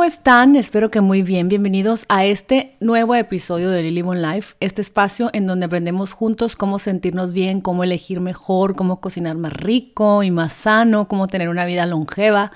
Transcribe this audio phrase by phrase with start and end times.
[0.00, 0.56] ¿cómo están?
[0.56, 1.48] Espero que muy bien.
[1.48, 6.56] Bienvenidos a este nuevo episodio de Lily One Life, este espacio en donde aprendemos juntos
[6.56, 11.50] cómo sentirnos bien, cómo elegir mejor, cómo cocinar más rico y más sano, cómo tener
[11.50, 12.50] una vida longeva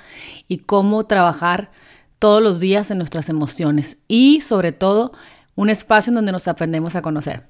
[0.49, 1.71] y cómo trabajar
[2.19, 5.13] todos los días en nuestras emociones y sobre todo
[5.55, 7.43] un espacio en donde nos aprendemos a conocer.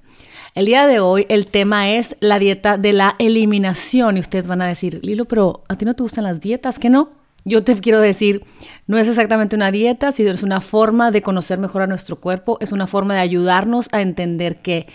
[0.56, 4.60] El día de hoy el tema es la dieta de la eliminación y ustedes van
[4.60, 7.23] a decir, Lilo, pero a ti no te gustan las dietas, ¿qué no?
[7.44, 8.44] Yo te quiero decir,
[8.86, 12.58] no es exactamente una dieta, sino es una forma de conocer mejor a nuestro cuerpo,
[12.60, 14.86] es una forma de ayudarnos a entender que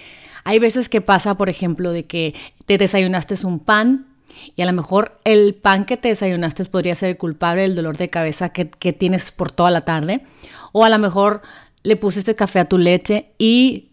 [0.44, 2.34] hay veces que pasa, por ejemplo, de que
[2.66, 4.08] te desayunaste un pan
[4.56, 7.98] y a lo mejor el pan que te desayunaste podría ser el culpable del dolor
[7.98, 10.22] de cabeza que, tienes por toda la tarde.
[10.72, 11.42] O a lo mejor
[11.84, 13.90] le pusiste café a tu leche y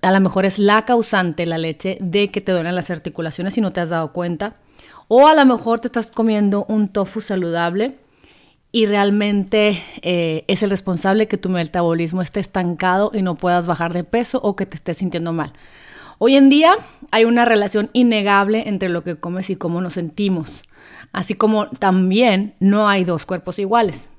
[0.00, 3.60] a lo mejor es la causante la leche de que te duelen las articulaciones y
[3.60, 4.56] no te has dado cuenta.
[5.08, 7.96] O a lo mejor te estás comiendo un tofu saludable
[8.72, 13.94] y realmente eh, es el responsable que tu metabolismo esté estancado y no puedas bajar
[13.94, 15.52] de peso o que te estés sintiendo mal.
[16.18, 16.76] Hoy en día
[17.10, 20.64] hay una relación innegable entre lo que comes y cómo nos sentimos,
[21.12, 24.10] así como también no hay dos cuerpos iguales.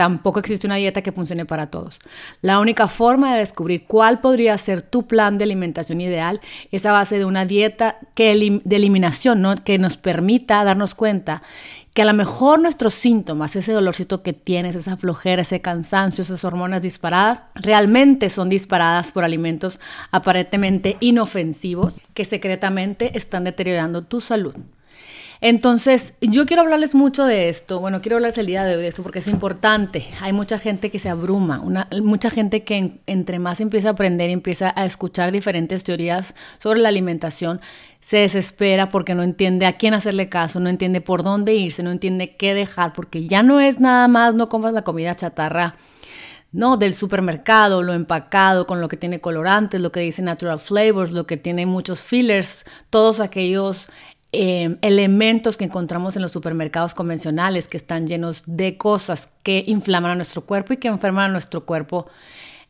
[0.00, 1.98] Tampoco existe una dieta que funcione para todos.
[2.40, 6.40] La única forma de descubrir cuál podría ser tu plan de alimentación ideal
[6.72, 8.34] es a base de una dieta que
[8.64, 9.54] de eliminación, ¿no?
[9.56, 11.42] que nos permita darnos cuenta
[11.92, 16.46] que a lo mejor nuestros síntomas, ese dolorcito que tienes, esa flojera, ese cansancio, esas
[16.46, 19.80] hormonas disparadas, realmente son disparadas por alimentos
[20.12, 24.54] aparentemente inofensivos que secretamente están deteriorando tu salud.
[25.42, 27.80] Entonces, yo quiero hablarles mucho de esto.
[27.80, 30.06] Bueno, quiero hablarles el día de hoy de esto porque es importante.
[30.20, 31.62] Hay mucha gente que se abruma,
[32.02, 36.80] mucha gente que entre más empieza a aprender y empieza a escuchar diferentes teorías sobre
[36.80, 37.60] la alimentación,
[38.02, 41.90] se desespera porque no entiende a quién hacerle caso, no entiende por dónde irse, no
[41.90, 45.76] entiende qué dejar, porque ya no es nada más no comas la comida chatarra
[46.52, 46.76] ¿no?
[46.76, 51.24] Del supermercado, lo empacado con lo que tiene colorantes, lo que dice natural flavors, lo
[51.24, 53.88] que tiene muchos fillers, todos aquellos
[54.32, 60.12] Em, elementos que encontramos en los supermercados convencionales que están llenos de cosas que inflaman
[60.12, 62.06] a nuestro cuerpo y que enferman a nuestro cuerpo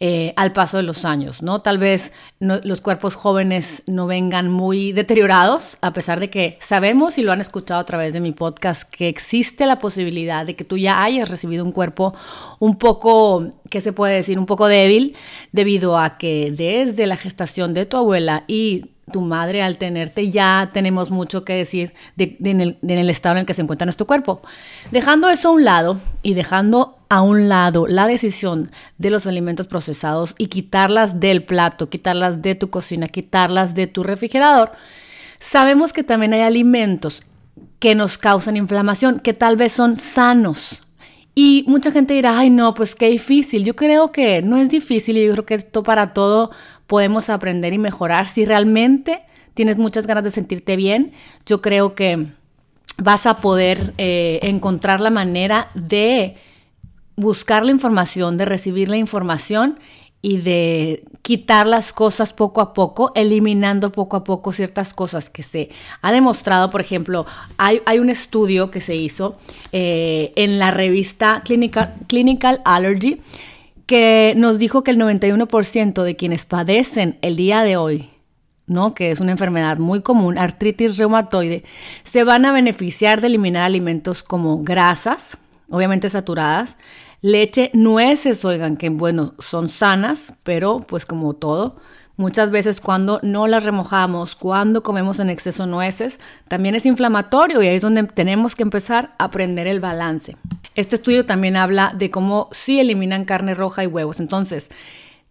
[0.03, 1.60] eh, al paso de los años, ¿no?
[1.60, 7.22] Tal vez los cuerpos jóvenes no vengan muy deteriorados, a pesar de que sabemos y
[7.22, 10.78] lo han escuchado a través de mi podcast que existe la posibilidad de que tú
[10.78, 12.15] ya hayas recibido un cuerpo
[12.59, 14.38] un poco, ¿qué se puede decir?
[14.38, 15.15] Un poco débil,
[15.53, 20.71] debido a que desde la gestación de tu abuela y tu madre al tenerte, ya
[20.72, 24.41] tenemos mucho que decir en, el, estado en el que se encuentra nuestro cuerpo.
[24.91, 29.66] Dejando eso a un lado y dejando a un lado la decisión de los alimentos
[29.66, 34.72] procesados y quitarlas del plato, quitarlas de tu cocina, quitarlas de tu refrigerador,
[35.38, 37.22] sabemos que también hay alimentos
[37.78, 40.78] que nos causan inflamación, que tal vez son sanos.
[41.34, 43.65] Y mucha gente dirá, ay no, pues qué difícil.
[43.65, 46.50] Yo creo que no es difícil y yo creo que esto para todo
[46.90, 48.26] podemos aprender y mejorar.
[48.26, 49.22] Si realmente
[49.54, 51.12] tienes muchas ganas de sentirte bien,
[51.46, 52.26] yo creo que
[52.98, 56.36] vas a poder eh, encontrar la manera de
[57.14, 59.78] buscar la información, de recibir la información
[60.20, 65.44] y de quitar las cosas poco a poco, eliminando poco a poco ciertas cosas que
[65.44, 65.70] se
[66.02, 66.70] ha demostrado.
[66.70, 67.24] Por ejemplo,
[67.56, 69.36] hay, un estudio que se hizo
[69.70, 73.20] eh, en la revista Clinical, Clinical Allergy
[73.90, 78.08] que nos dijo que el 91% de quienes padecen el día de hoy,
[78.68, 78.94] ¿no?
[78.94, 81.64] que es una enfermedad muy común, artritis reumatoide,
[82.04, 86.76] se van a beneficiar de eliminar alimentos como grasas, obviamente saturadas,
[87.20, 91.74] leche, nueces, oigan, que bueno, son sanas, pero pues como todo,
[92.20, 97.69] Muchas veces cuando no las remojamos, cuando comemos en exceso nueces, también es inflamatorio y
[97.69, 100.36] ahí es donde tenemos que empezar a aprender el balance.
[100.75, 104.20] Este estudio también habla de cómo sí eliminan carne roja y huevos.
[104.20, 104.70] Entonces,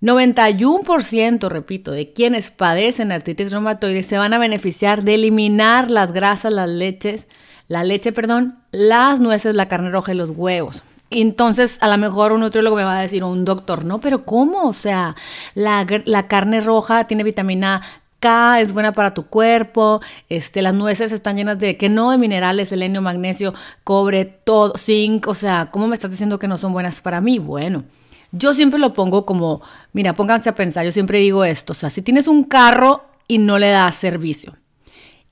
[0.02, 6.52] 91%, repito, de quienes padecen artritis reumatoide se van a beneficiar de eliminar las grasas,
[6.52, 7.28] las leches,
[7.68, 10.84] la leche, perdón, las nueces, la carne roja y los huevos.
[11.12, 14.26] Entonces, a lo mejor un nutriólogo me va a decir, o un doctor, no, pero
[14.26, 14.68] ¿cómo?
[14.68, 15.16] O sea,
[15.56, 15.86] la,
[16.28, 17.82] carne roja tiene vitamina
[18.20, 22.20] K, es buena para tu cuerpo, este, las nueces están llenas de, que no de
[22.20, 26.74] minerales, selenio, magnesio, cobre, todo, zinc, o sea, ¿cómo me estás diciendo que no son
[26.74, 27.40] buenas para mí?
[27.40, 27.86] Bueno,
[28.32, 29.62] yo siempre lo pongo como,
[29.94, 33.40] mira, pónganse a pensar, yo siempre digo esto, o sea, si tienes un carro y
[33.40, 34.58] no le das servicio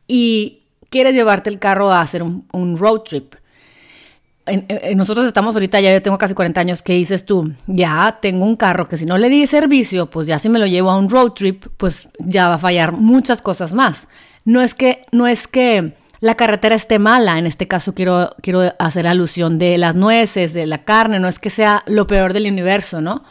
[0.07, 3.35] y quieres llevarte el carro a hacer un road trip,
[4.95, 7.53] nosotros estamos ahorita, ya yo tengo casi 40 años, ¿qué dices tú?
[7.67, 10.65] Ya tengo un carro que si no le di servicio, pues ya si me lo
[10.65, 14.07] llevo a un road trip, pues ya va a fallar muchas cosas más.
[14.45, 17.37] No es que, no es que la carretera esté mala.
[17.37, 21.39] En este caso quiero, quiero hacer alusión de las nueces, de la carne, no es
[21.39, 23.23] que sea lo peor del universo, ¿no?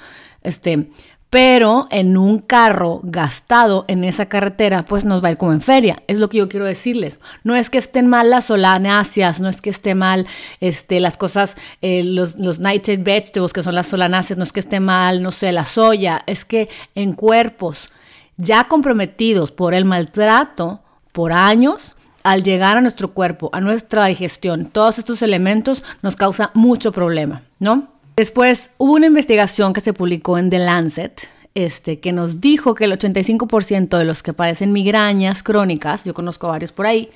[0.42, 0.90] Este,
[1.30, 5.60] pero en un carro gastado en esa carretera, pues nos va a ir como en
[5.60, 6.02] feria.
[6.06, 7.18] Es lo que yo quiero decirles.
[7.42, 10.26] No es que estén mal las solanáceas, no es que esté mal
[10.60, 14.60] este, las cosas, eh, los, los nightshade vegetables, que son las solanáceas, no es que
[14.60, 16.22] esté mal, no sé, la soya.
[16.26, 17.88] Es que en cuerpos
[18.36, 20.80] ya comprometidos por el maltrato
[21.12, 26.50] por años, al llegar a nuestro cuerpo, a nuestra digestión, todos estos elementos nos causa
[26.54, 27.95] mucho problema, ¿no?
[28.16, 32.84] Después hubo una investigación que se publicó en The Lancet, este, que nos dijo que
[32.84, 37.10] el 85% de los que padecen migrañas crónicas, yo conozco varios por ahí,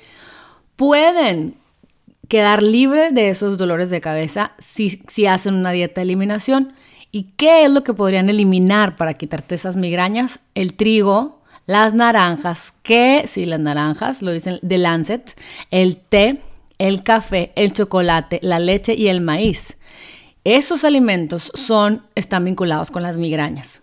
[0.75, 1.55] pueden
[2.27, 6.73] quedar libres de esos dolores de cabeza si, si hacen una dieta de eliminación.
[7.11, 10.39] ¿Y qué es lo que podrían eliminar para quitarte esas migrañas?
[10.53, 15.35] El trigo, las naranjas, que sí, las naranjas, lo dicen The Lancet,
[15.71, 16.41] el té,
[16.77, 19.77] el café, el chocolate, la leche y el maíz.
[20.43, 23.81] Esos alimentos son, están vinculados con las migrañas.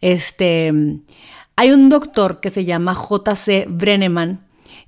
[0.00, 0.72] Este,
[1.56, 3.66] hay un doctor que se llama J.C.
[3.68, 4.44] Brenneman,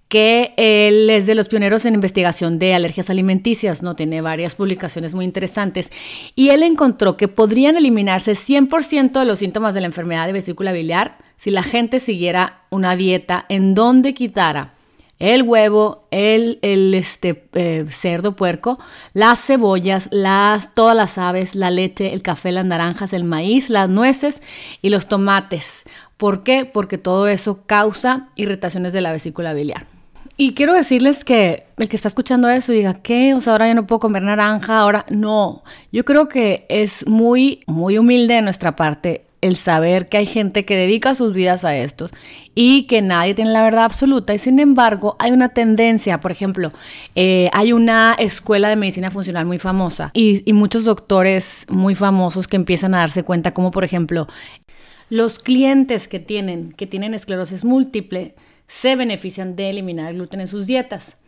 [0.08, 3.96] que él es de los pioneros en investigación de alergias alimenticias, ¿no?
[3.96, 5.90] Tiene varias publicaciones muy interesantes.
[6.34, 10.72] Y él encontró que podrían eliminarse 100% de los síntomas de la enfermedad de vesícula
[10.72, 14.75] biliar si la gente siguiera una dieta en donde quitara
[15.18, 18.78] el huevo, el, el este, eh, cerdo puerco,
[19.14, 23.88] las cebollas, las, todas las aves, la leche, el café, las naranjas, el maíz, las
[23.88, 24.42] nueces
[24.82, 25.84] y los tomates.
[26.16, 26.64] ¿Por qué?
[26.64, 29.86] Porque todo eso causa irritaciones de la vesícula biliar.
[30.38, 33.32] Y quiero decirles que el que está escuchando eso diga, ¿qué?
[33.32, 35.64] O sea, ahora ya no puedo comer naranja, ahora no.
[35.92, 40.64] Yo creo que es muy, muy humilde de nuestra parte el saber que hay gente
[40.64, 42.12] que dedica sus vidas a estos
[42.56, 46.72] y que nadie tiene la verdad absoluta y sin embargo hay una tendencia, por ejemplo,
[47.14, 52.48] eh, hay una escuela de medicina funcional muy famosa y, y muchos doctores muy famosos
[52.48, 54.26] que empiezan a darse cuenta como por ejemplo
[55.10, 58.34] los clientes que tienen, que tienen esclerosis múltiple
[58.66, 61.18] se benefician de eliminar el gluten en sus dietas.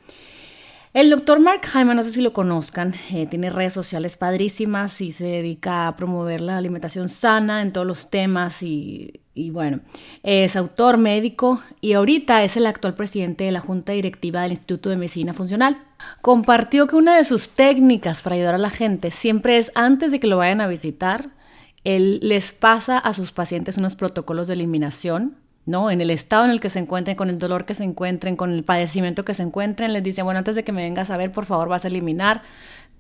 [0.94, 5.12] El doctor Mark Hyman, no sé si lo conozcan, eh, tiene redes sociales padrísimas y
[5.12, 9.80] se dedica a promover la alimentación sana en todos los temas y, y, bueno,
[10.22, 14.88] es autor médico y ahorita es el actual presidente de la Junta Directiva del Instituto
[14.88, 15.76] de Medicina Funcional.
[16.22, 20.20] Compartió que una de sus técnicas para ayudar a la gente siempre es antes de
[20.20, 21.30] que lo vayan a visitar,
[21.84, 25.36] él les pasa a sus pacientes unos protocolos de eliminación
[25.68, 25.90] ¿no?
[25.90, 28.52] En el estado en el que se encuentren, con el dolor que se encuentren, con
[28.52, 31.30] el padecimiento que se encuentren, les dice, bueno, antes de que me vengas a ver,
[31.30, 32.40] por favor, vas a eliminar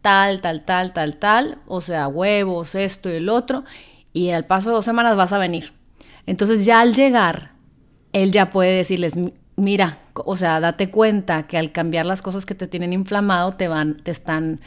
[0.02, 3.64] tal, tal, tal, tal, tal, o sea, huevos, esto y el otro,
[4.12, 5.72] y al paso de dos semanas vas a venir.
[6.26, 7.52] Entonces ya al llegar,
[8.12, 9.14] él ya puede decirles,
[9.56, 13.68] mira, o sea, date cuenta que al cambiar las cosas que te tienen inflamado, te
[13.68, 14.60] van, te están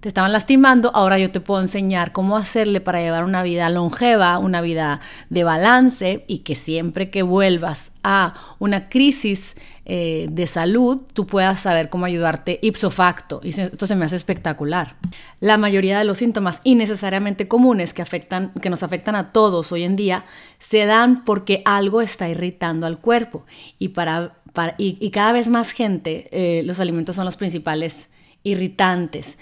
[0.00, 4.38] te estaban lastimando, ahora yo te puedo enseñar cómo hacerle para llevar una vida longeva,
[4.38, 9.56] una vida de balance y que siempre que vuelvas a una crisis
[9.86, 13.40] eh, de salud, tú puedas saber cómo ayudarte ipso facto.
[13.42, 14.94] Y esto se me hace espectacular.
[15.40, 19.82] La mayoría de los síntomas innecesariamente comunes que, afectan, que nos afectan a todos hoy
[19.82, 20.26] en día
[20.60, 23.46] se dan porque algo está irritando al cuerpo.
[23.80, 24.36] Y, para,
[24.76, 28.10] y, cada vez más gente, eh, los alimentos son los principales
[28.42, 29.38] irritantes.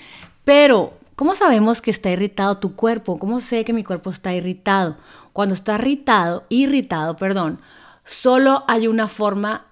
[0.46, 3.18] Pero, ¿cómo sabemos que está irritado tu cuerpo?
[3.18, 4.96] ¿Cómo sé que mi cuerpo está irritado?
[5.32, 7.58] Cuando está irritado, irritado, perdón,
[8.04, 9.66] solo hay una forma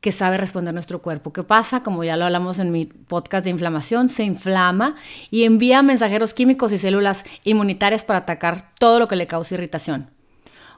[0.00, 1.32] que sabe responder nuestro cuerpo.
[1.32, 1.82] ¿Qué pasa?
[1.82, 4.94] Como ya lo hablamos en mi podcast de inflamación, se inflama
[5.32, 10.10] y envía mensajeros químicos y células inmunitarias para atacar todo lo que le causa irritación.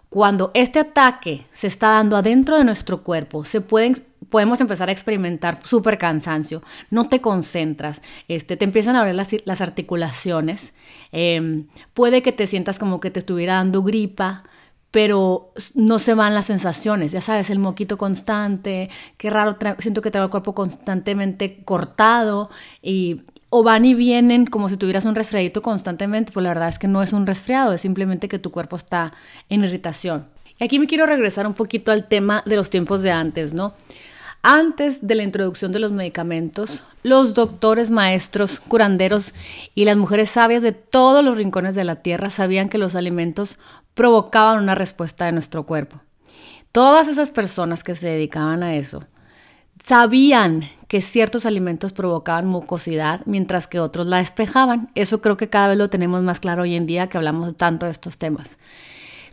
[0.09, 4.93] Cuando este ataque se está dando adentro de nuestro cuerpo, se pueden podemos empezar a
[4.93, 10.73] experimentar súper cansancio, no te concentras, este, te empiezan a ver las, articulaciones,
[11.13, 14.45] em, puede que te sientas como que te estuviera dando gripa,
[14.91, 20.11] pero no se van las sensaciones, ya sabes, el moquito constante, qué raro, siento que
[20.11, 22.49] traigo el cuerpo constantemente cortado
[22.81, 23.21] y
[23.51, 26.89] o van y vienen como si tuvieras un resfriadito constantemente, pues la verdad es que
[26.89, 29.13] no es un resfriado, es simplemente que tu cuerpo está
[29.51, 30.29] en irritación.
[30.59, 33.75] Y aquí me quiero regresar un poquito al tema de los tiempos de antes, ¿no?
[34.45, 39.35] Antes de la introducción de los medicamentos, los doctores, maestros, curanderos
[39.77, 43.61] y las mujeres sabias de todos los rincones de la tierra sabían que los alimentos
[43.95, 46.01] provocaban una respuesta de nuestro cuerpo.
[46.73, 49.05] Todas esas personas que se dedicaban a eso
[49.85, 54.91] sabían que ciertos alimentos provocaban mucosidad mientras que otros la despejaban.
[54.97, 57.87] Eso creo que cada vez lo tenemos más claro hoy en día que hablamos tanto
[57.87, 58.59] de estos temas.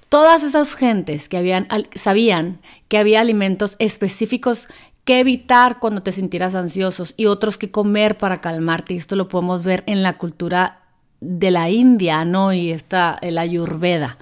[0.09, 4.67] Todas esas gentes que habían, sabían que había alimentos específicos
[5.09, 8.93] qué evitar cuando te sintieras ansiosos y otros que comer para calmarte.
[8.93, 10.81] Esto lo podemos ver en la cultura
[11.19, 12.53] de la India, ¿no?
[12.53, 14.19] Y está la ayurveda.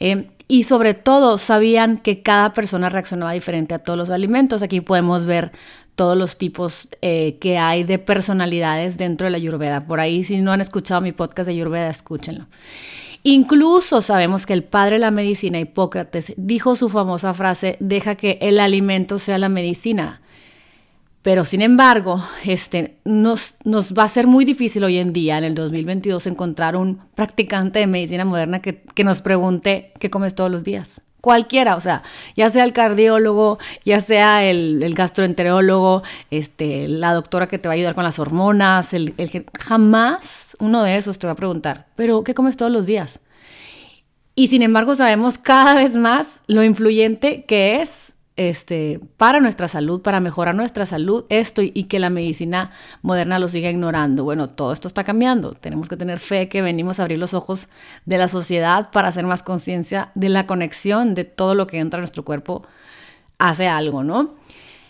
[0.00, 4.64] Eh, y sobre todo sabían que cada persona reaccionaba diferente a todos los alimentos.
[4.64, 5.52] Aquí podemos ver
[5.94, 9.86] todos los tipos eh, que hay de personalidades dentro de la Ayurveda.
[9.86, 12.46] Por ahí, si no han escuchado mi podcast de Ayurveda, escúchenlo.
[13.28, 18.38] Incluso sabemos que el padre de la medicina, Hipócrates, dijo su famosa frase, deja que
[18.40, 20.20] el alimento sea la medicina.
[21.22, 25.42] Pero sin embargo, este, nos, nos va a ser muy difícil hoy en día, en
[25.42, 30.52] el 2022, encontrar un practicante de medicina moderna que, que nos pregunte qué comes todos
[30.52, 32.04] los días cualquiera, o sea,
[32.36, 37.74] ya sea el cardiólogo, ya sea el, gastroenterólogo, este, la doctora que te va a
[37.74, 42.22] ayudar con las hormonas, el, el, jamás uno de esos te va a preguntar, pero
[42.22, 43.18] ¿qué comes todos los días?
[44.36, 50.02] Y sin embargo sabemos cada vez más lo influyente que es este, para nuestra salud,
[50.02, 52.70] para mejorar nuestra salud, esto y, que la medicina
[53.02, 54.24] moderna lo siga ignorando.
[54.24, 55.54] Bueno, todo esto está cambiando.
[55.54, 57.68] Tenemos que tener fe que venimos a abrir los ojos
[58.04, 61.98] de la sociedad para hacer más conciencia de la conexión de todo lo que entra
[61.98, 62.66] a nuestro cuerpo
[63.38, 64.34] hace algo, ¿no?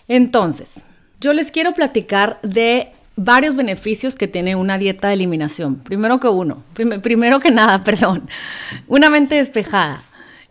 [0.08, 0.84] Entonces,
[1.20, 5.76] yo les quiero platicar de varios beneficios que tiene una dieta de eliminación.
[5.76, 8.28] Primero que uno, primero que nada, perdón,
[8.88, 10.02] una mente despejada.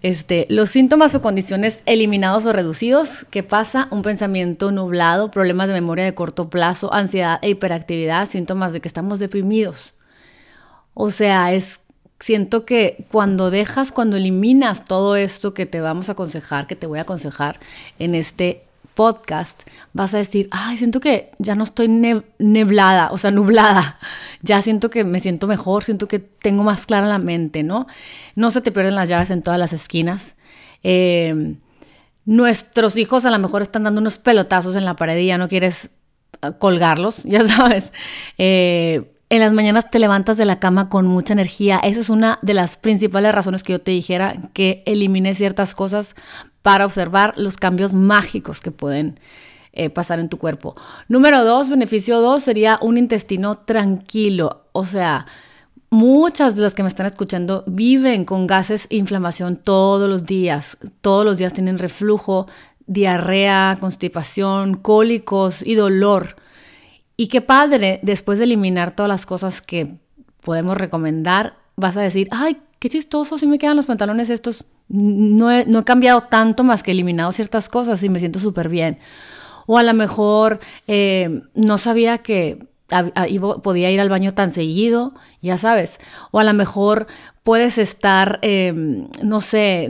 [0.06, 3.88] Este, los síntomas o condiciones eliminados o reducidos, ¿qué pasa?
[3.90, 8.88] Un pensamiento nublado, problemas de memoria de corto plazo, ansiedad e hiperactividad, síntomas de que
[8.88, 9.96] estamos deprimidos.
[10.94, 11.82] O sea, es
[12.20, 16.86] siento que cuando dejas, cuando eliminas todo esto que te vamos a aconsejar, que te
[16.86, 17.60] voy a aconsejar
[17.98, 18.65] en este
[18.96, 24.00] podcast, vas a decir, ay, siento que ya no estoy neblada, o sea, nublada,
[24.42, 27.86] ya siento que me siento mejor, siento que tengo más clara la mente, ¿no?
[28.36, 30.38] No se te pierden las llaves en todas las esquinas.
[30.82, 31.58] Em,
[32.26, 35.48] nuestros hijos a lo mejor están dando unos pelotazos en la pared y ya no
[35.48, 35.92] quieres
[36.42, 37.94] ah, colgarlos, ya sabes.
[38.38, 41.80] Eh, en las mañanas te levantas de la cama con mucha energía.
[41.80, 46.16] Esa es una de las principales razones que yo te dijera que elimine ciertas cosas
[46.66, 49.20] para observar los cambios mágicos que pueden
[49.72, 50.76] eh, pasar en tu cuerpo.
[51.08, 54.64] Número dos, beneficio dos sería un intestino tranquilo.
[54.72, 55.28] O sea,
[55.92, 60.80] muchas de las que me están escuchando viven con gases e inflamación todos los días.
[61.02, 62.48] Todos los días tienen reflujo,
[62.88, 66.36] diarrea, constipación, cólicos y dolor.
[67.16, 70.00] Y qué padre, después de eliminar todas las cosas que
[70.42, 74.66] podemos recomendar, vas a decir, ay, qué chistoso, si me quedan los pantalones estos.
[74.88, 78.70] No he, no he cambiado tanto más que eliminado ciertas cosas y me siento súper
[78.70, 79.00] bien.
[79.66, 82.68] O a lo mejor eh, no sabía que
[83.64, 86.00] podía ir al baño tan seguido, ya sabes.
[86.32, 87.08] O a lo mejor
[87.44, 89.90] puedes estar, em, no sé,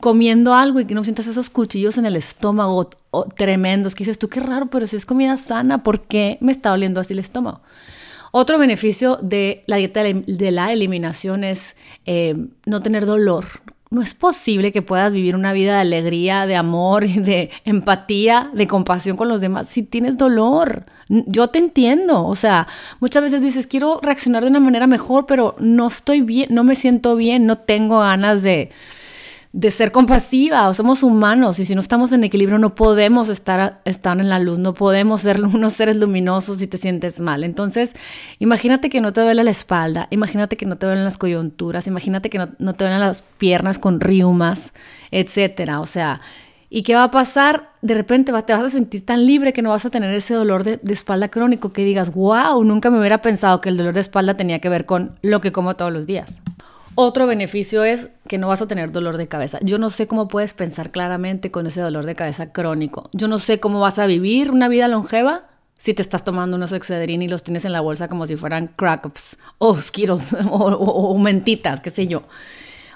[0.00, 2.90] comiendo algo y que no sientas esos cuchillos en el estómago
[3.36, 6.70] tremendos, que dices tú, qué raro, pero si es comida sana, ¿por qué me está
[6.70, 7.62] doliendo así el estómago?
[8.30, 13.46] Otro beneficio de la dieta de la eliminación es em, no tener dolor.
[13.90, 18.66] No es posible que puedas vivir una vida de alegría, de amor, de empatía, de
[18.66, 20.86] compasión con los demás si tienes dolor.
[21.08, 22.66] Yo te entiendo, o sea,
[23.00, 26.74] muchas veces dices, quiero reaccionar de una manera mejor, pero no estoy bien, no me
[26.74, 28.70] siento bien, no tengo ganas de,
[29.52, 34.20] de ser compasiva, somos humanos y si no estamos en equilibrio no podemos estar, estar
[34.20, 37.44] en la luz, no podemos ser unos seres luminosos si te sientes mal.
[37.44, 37.94] Entonces,
[38.38, 42.28] imagínate que no te duele la espalda, imagínate que no te duelen las coyunturas, imagínate
[42.28, 44.74] que no, te duelen las piernas con riumas,
[45.10, 45.80] etcétera.
[45.80, 46.20] O sea,
[46.70, 47.70] ¿Y qué va a pasar?
[47.80, 50.64] De repente te vas a sentir tan libre que no vas a tener ese dolor
[50.64, 54.34] de, espalda crónico que digas, wow, nunca me hubiera pensado que el dolor de espalda
[54.34, 56.42] tenía que ver con lo que como todos los días.
[57.00, 59.60] Otro beneficio es que no vas a tener dolor de cabeza.
[59.62, 63.08] Yo no sé cómo puedes pensar claramente con ese dolor de cabeza crónico.
[63.12, 66.72] Yo no sé cómo vas a vivir una vida longeva si te estás tomando unos
[66.72, 71.78] Excedrin y los tienes en la bolsa como si fueran cracks o skittles o mentitas,
[71.78, 72.24] qué sé yo.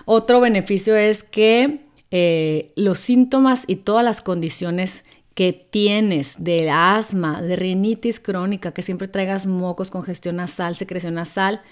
[0.05, 5.05] Otro beneficio es que eh, los síntomas y todas las condiciones
[5.35, 11.63] que tienes de asma, de rinitis crónica, que siempre traigas mocos, congestión nasal, secreción nasal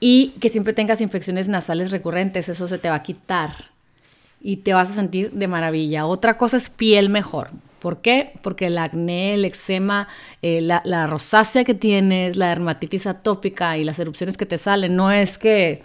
[0.00, 3.50] y que siempre tengas infecciones nasales recurrentes, eso se te va a quitar
[4.40, 6.06] y te vas a sentir de maravilla.
[6.06, 7.50] Otra cosa es piel mejor.
[7.80, 8.32] ¿Por qué?
[8.42, 10.08] Porque el acné, el eczema,
[10.42, 14.96] eh, la, la, rosácea que tienes, la dermatitis atópica y las erupciones que te salen,
[14.96, 15.82] no es que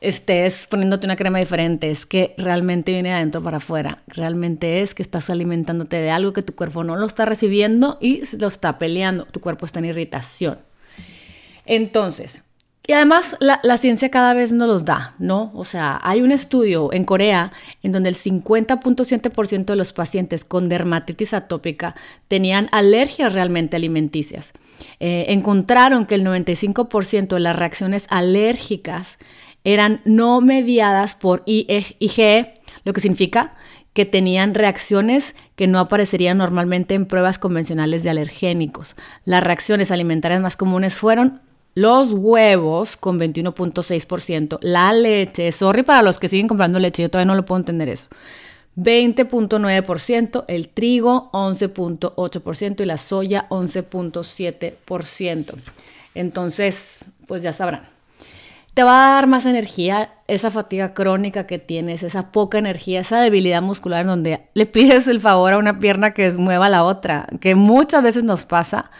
[0.00, 4.94] estés poniéndote una crema diferente, es que realmente viene de adentro para afuera, realmente es
[4.94, 8.78] que estás alimentándote de algo que tu cuerpo no lo está recibiendo y lo está
[8.78, 10.58] peleando, tu cuerpo está en irritación.
[11.64, 12.43] Entonces,
[12.86, 15.50] Y además la, ciencia cada vez nos los da, ¿no?
[15.54, 17.50] O sea, hay un estudio en Corea
[17.82, 21.94] en donde el 50.7% de los pacientes con dermatitis atópica
[22.28, 24.52] tenían alergias realmente alimenticias.
[25.00, 29.18] Eh, encontraron que el 95% de las reacciones alérgicas
[29.64, 32.52] eran no mediadas por IgE,
[32.84, 33.54] lo que significa
[33.94, 38.94] que tenían reacciones que no aparecerían normalmente en pruebas convencionales de alergénicos.
[39.24, 41.40] Las reacciones alimentarias más comunes fueron
[41.74, 47.32] los huevos con 21.6%, la leche, sorry para los que siguen comprando leche, yo todavía
[47.32, 48.06] no lo puedo entender eso.
[48.76, 55.54] 20.9%, el trigo 11.8% y la soya 11.7%.
[56.14, 57.94] Entonces, pues ya sabrán.
[58.74, 63.20] Te va a dar más energía esa fatiga crónica que tienes, esa poca energía, esa
[63.20, 67.28] debilidad muscular en donde le pides el favor a una pierna que mueva la otra,
[67.40, 68.90] que muchas veces nos pasa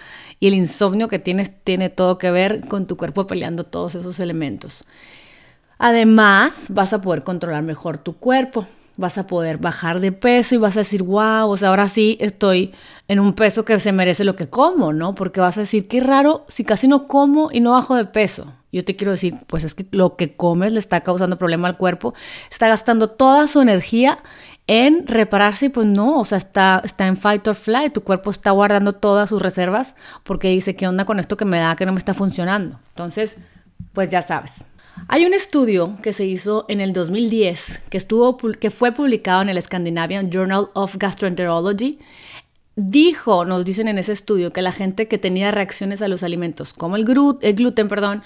[0.41, 4.21] y el insomnio que tienes tiene todo que ver con tu cuerpo peleando todos esos
[4.21, 4.85] elementos.
[5.79, 10.59] Además, vas a poder controlar mejor tu cuerpo, vas a poder bajar de peso y
[10.59, 12.73] vas a decir, wow, o sea, ahora sí estoy
[13.09, 15.15] en un peso que se merece lo que como, ¿no?
[15.15, 18.53] Porque vas a decir, qué raro si casi no como y no bajo de peso.
[18.73, 21.77] Yo te quiero decir, pues es que lo que comes le está causando problema al
[21.77, 22.15] cuerpo,
[22.51, 24.19] está gastando toda su energía
[24.67, 28.51] en repararse pues no, o sea, está, está en fight or flight, tu cuerpo está
[28.51, 31.93] guardando todas sus reservas porque dice, ¿qué onda con esto que me da que no
[31.93, 32.79] me está funcionando?
[32.91, 33.37] Entonces,
[33.93, 34.65] pues ya sabes.
[35.09, 39.49] Hay un estudio que se hizo en el 2010 que, estuvo, que fue publicado en
[39.49, 41.99] el Scandinavian Journal of Gastroenterology.
[42.77, 46.73] Dijo, nos dicen en ese estudio, que la gente que tenía reacciones a los alimentos
[46.73, 47.05] como el,
[47.43, 48.23] el gluten, perdón,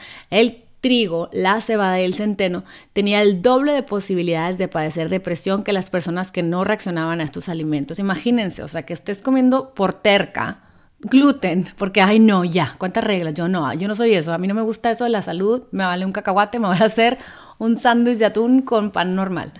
[0.80, 5.72] trigo, la cebada y el centeno tenía el doble de posibilidades de padecer depresión que
[5.72, 7.98] las personas que no reaccionaban a estos alimentos.
[7.98, 10.60] Imagínense, o sea, que estés comiendo por terca
[11.00, 13.34] gluten, porque, ay, no, ya, ¿cuántas reglas?
[13.34, 15.62] Yo no, yo no soy eso, a mí no me gusta eso de la salud,
[15.70, 17.18] me vale un cacahuate, me voy a hacer
[17.58, 19.52] un sándwich de atún con pan normal.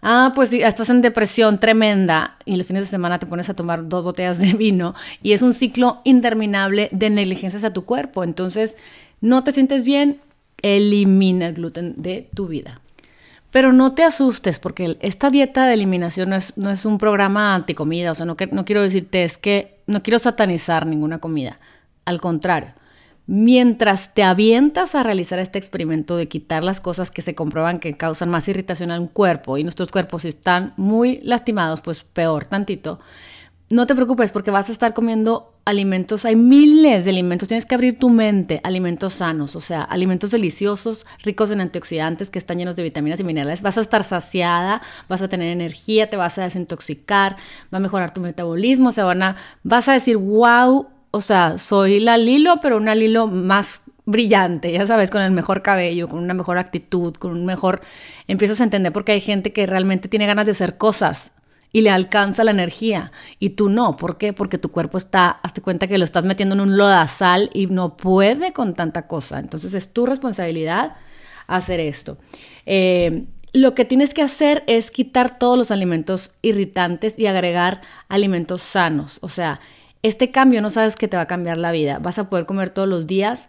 [0.00, 3.88] Ah, pues estás en depresión tremenda y los fines de semana te pones a tomar
[3.88, 8.22] dos botellas de vino y es un ciclo interminable de negligencias a tu cuerpo.
[8.22, 8.76] Entonces,
[9.20, 10.20] no te sientes bien,
[10.62, 12.80] elimina el gluten de tu vida.
[13.50, 17.54] Pero no te asustes porque esta dieta de eliminación no es, no es un programa
[17.54, 21.58] anticomida, o sea, no, no quiero decirte es que no quiero satanizar ninguna comida,
[22.04, 22.74] al contrario.
[23.26, 27.96] Mientras te avientas a realizar este experimento de quitar las cosas que se comprueban que
[27.96, 33.00] causan más irritación al cuerpo y nuestros cuerpos están muy lastimados, pues peor tantito,
[33.70, 37.74] no te preocupes porque vas a estar comiendo alimentos, hay miles de alimentos, tienes que
[37.74, 42.74] abrir tu mente, alimentos sanos, o sea, alimentos deliciosos, ricos en antioxidantes, que están llenos
[42.74, 46.44] de vitaminas y minerales, vas a estar saciada, vas a tener energía, te vas a
[46.44, 47.36] desintoxicar,
[47.72, 52.00] va a mejorar tu metabolismo, o van a, vas a decir, wow, o sea, soy
[52.00, 56.32] la Lilo, pero una Lilo más brillante, ya sabes, con el mejor cabello, con una
[56.32, 57.82] mejor actitud, con un mejor...
[58.26, 61.32] Empiezas a entender porque hay gente que realmente tiene ganas de hacer cosas
[61.72, 63.96] y le alcanza la energía y tú no.
[63.96, 64.32] ¿Por qué?
[64.32, 67.96] Porque tu cuerpo está, hazte cuenta que lo estás metiendo en un lodazal y no
[67.96, 69.38] puede con tanta cosa.
[69.38, 70.96] Entonces es tu responsabilidad
[71.46, 72.18] hacer esto.
[72.66, 78.62] Eh, lo que tienes que hacer es quitar todos los alimentos irritantes y agregar alimentos
[78.62, 79.18] sanos.
[79.22, 79.60] O sea,
[80.02, 81.98] este cambio no sabes que te va a cambiar la vida.
[81.98, 83.48] Vas a poder comer todos los días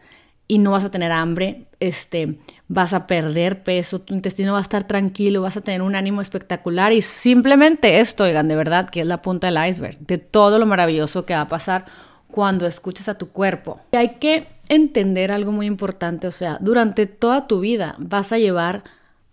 [0.49, 4.63] y no vas a tener hambre, este, vas a perder peso, tu intestino va a
[4.63, 9.01] estar tranquilo, vas a tener un ánimo espectacular y simplemente esto, oigan, de verdad, que
[9.01, 11.85] es la punta del iceberg, de todo lo maravilloso que va a pasar
[12.31, 13.79] cuando escuches a tu cuerpo.
[13.91, 18.39] Y hay que entender algo muy importante, o sea, durante toda tu vida vas a
[18.39, 18.83] llevar,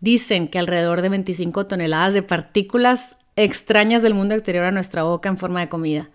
[0.00, 5.30] dicen que alrededor de 25 toneladas de partículas extrañas del mundo exterior a nuestra boca
[5.30, 6.10] en forma de comida.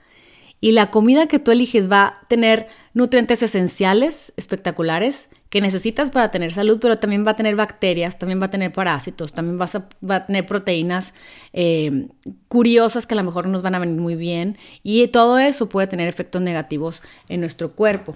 [0.62, 6.32] Y la comida que tú eliges va a tener nutrientes esenciales, espectaculares, que necesitas para
[6.32, 9.76] tener salud, pero también va a tener bacterias, también va a tener parásitos, también vas
[9.76, 11.14] a, va a tener proteínas
[11.52, 12.08] eh,
[12.48, 14.58] curiosas que a lo mejor nos van a venir muy bien.
[14.84, 18.16] Y todo eso puede tener efectos negativos en nuestro cuerpo.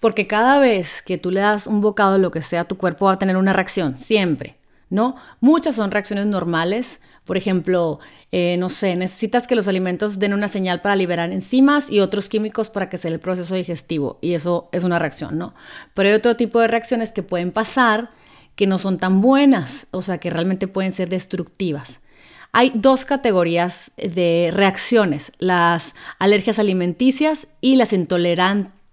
[0.00, 3.12] Porque cada vez que tú le das un bocado lo que sea, tu cuerpo va
[3.12, 4.56] a tener una reacción, siempre,
[4.90, 5.16] ¿no?
[5.40, 8.00] Muchas son reacciones normales, por ejemplo,
[8.32, 12.28] eh, no sé, necesitas que los alimentos den una señal para liberar enzimas y otros
[12.28, 14.18] químicos para que sea el proceso digestivo.
[14.20, 15.54] Y eso es una reacción, ¿no?
[15.94, 18.10] Pero hay otro tipo de reacciones que pueden pasar
[18.56, 22.00] que no son tan buenas, o sea, que realmente pueden ser destructivas.
[22.52, 27.92] Hay dos categorías de reacciones, las alergias alimenticias y las,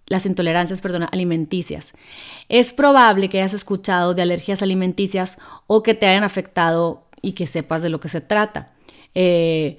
[0.08, 1.94] las intolerancias alimenticias.
[2.50, 7.48] Es probable que hayas escuchado de alergias alimenticias o que te hayan afectado y que
[7.48, 8.72] sepas de lo que se trata.
[9.16, 9.78] Eh,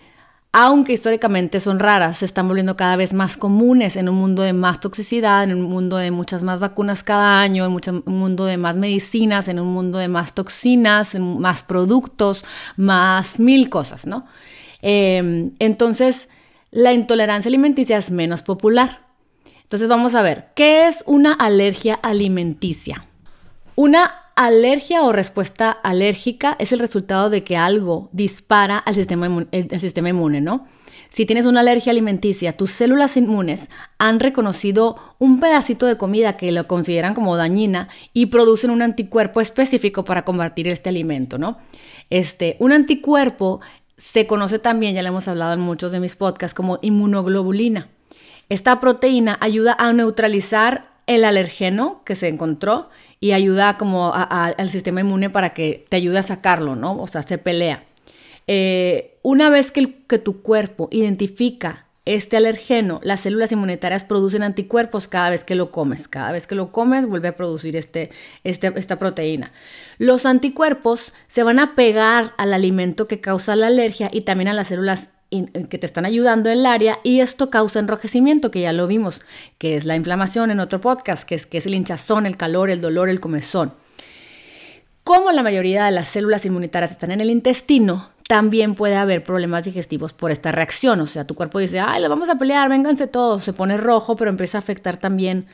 [0.55, 4.53] aunque históricamente son raras, se están volviendo cada vez más comunes en un mundo de
[4.53, 8.59] más toxicidad, en un mundo de muchas más vacunas cada año, en un mundo de
[8.59, 12.45] más medicinas, en un mundo de más toxinas, en más productos,
[12.77, 14.27] más mil cosas, ¿no?
[14.83, 16.29] Em, entonces,
[16.71, 19.07] la intolerancia alimenticia es menos popular.
[19.63, 23.07] Entonces vamos a ver, ¿qué es una alergia alimenticia?
[23.75, 29.49] Una alergia o respuesta alérgica es el resultado de que algo dispara al sistema, inmune,
[29.51, 30.67] el sistema inmune, ¿no?
[31.13, 33.69] Si tienes una alergia alimenticia, tus células inmunes
[33.99, 39.43] han reconocido un pedacito de comida que lo consideran como dañina y producen un anticuerpo
[39.43, 41.59] específico para combatir este alimento, ¿no?
[42.09, 43.61] Este, un anticuerpo
[43.99, 47.89] se conoce también, ya le hemos hablado en muchos de mis podcasts, como inmunoglobulina.
[48.49, 52.89] Esta proteína ayuda a neutralizar el alergeno que se encontró
[53.23, 57.01] y ayuda como al sistema inmune para que te ayude a sacarlo, ¿no?
[57.01, 57.85] O sea, se pelea.
[58.49, 65.07] Eh, una vez que, que tu cuerpo identifica este alergeno, las células inmunitarias producen anticuerpos
[65.07, 66.09] cada vez que lo comes.
[66.09, 68.11] Cada vez que lo comes vuelve a producir este,
[68.43, 69.53] este, esta proteína.
[69.99, 74.53] Los anticuerpos se van a pegar al alimento que causa la alergia y también a
[74.53, 75.11] las células
[75.69, 79.23] que te están ayudando en el área y esto causa enrojecimiento, que ya lo vimos,
[79.59, 82.71] que es la inflamación en otro podcast, que es, que es el hinchazón, el calor,
[82.71, 83.75] el dolor, el comezón.
[85.05, 89.65] Como la mayoría de las células inmunitarias están en el intestino, también puede haber problemas
[89.65, 91.01] digestivos por esta reacción.
[91.01, 94.17] O sea, tu cuerpo dice, ay, lo vamos a pelear, vénganse todos, se pone rojo,
[94.17, 95.47] pero empieza a afectar también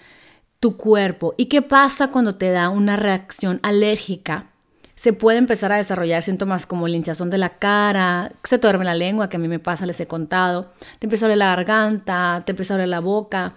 [0.61, 1.35] tu cuerpo.
[1.37, 4.51] ¿Y qué pasa cuando te da una reacción alérgica?
[4.99, 8.85] Se puede empezar a desarrollar síntomas como el hinchazón de la cara, se te duerme
[8.85, 11.55] la lengua, que a mí me pasa, les he contado, te empieza a doler la
[11.55, 13.55] garganta, te empieza a doler la boca,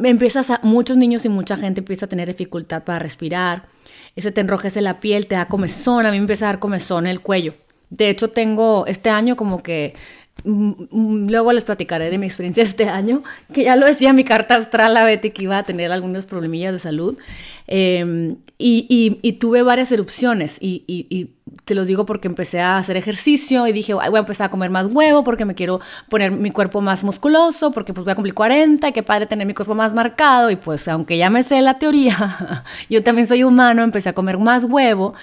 [0.00, 3.68] empiezas a, muchos niños y mucha gente empieza a tener dificultad para respirar,
[4.16, 7.06] se te enrojece la piel, te da comezón, a mí me empieza a dar comezón
[7.06, 7.54] en el cuello.
[7.90, 9.94] De hecho, tengo este año como que
[10.42, 14.96] Luego les platicaré de mi experiencia este año, que ya lo decía mi carta astral
[14.96, 17.16] a Betty que iba a tener algunos problemillas de salud.
[17.66, 21.30] Em, y, tuve varias erupciones y,
[21.64, 24.70] te los digo porque empecé a hacer ejercicio y dije, voy a empezar a comer
[24.70, 28.34] más huevo porque me quiero poner mi cuerpo más musculoso, porque pues voy a cumplir
[28.34, 31.62] 40 y qué padre tener mi cuerpo más marcado y pues aunque ya me sé
[31.62, 35.14] la teoría, yo también soy humano, empecé a comer más huevo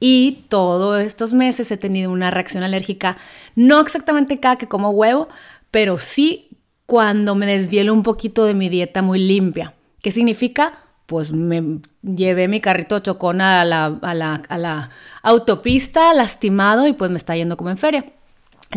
[0.00, 3.18] y todos estos meses he tenido una reacción alérgica,
[3.54, 5.28] no exactamente cada que como huevo,
[5.70, 6.48] pero sí
[6.86, 9.74] cuando me desvielo un poquito de mi dieta muy limpia.
[10.02, 10.80] ¿Qué significa?
[11.10, 14.90] pues me llevé mi carrito chocón a la, a la, a la
[15.24, 18.04] autopista lastimado y pues me está yendo como en feria.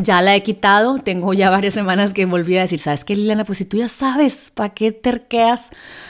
[0.01, 3.45] Ya la he quitado, tengo ya varias semanas que volví a decir, ¿sabes qué, Liliana?
[3.45, 5.69] Pues si tú ya sabes, ¿para qué terqueas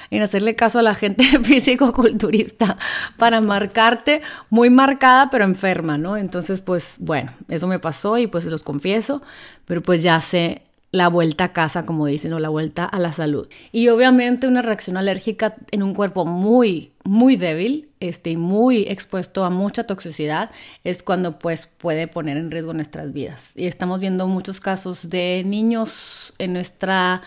[0.09, 2.77] en hacerle caso a la gente físico-culturista?
[3.17, 6.15] Para marcarte, muy marcada, pero enferma, ¿no?
[6.15, 9.21] Entonces, pues bueno, eso me pasó y pues los confieso,
[9.65, 10.61] pero pues ya sé
[10.93, 13.49] la vuelta a casa, como dicen, o la vuelta a la salud.
[13.71, 19.49] Y obviamente una reacción alérgica en un cuerpo muy, muy débil, este, muy expuesto a
[19.49, 20.51] mucha toxicidad,
[20.83, 23.53] es cuando pues puede poner en riesgo nuestras vidas.
[23.55, 27.23] Y estamos viendo muchos casos de niños en nuestra,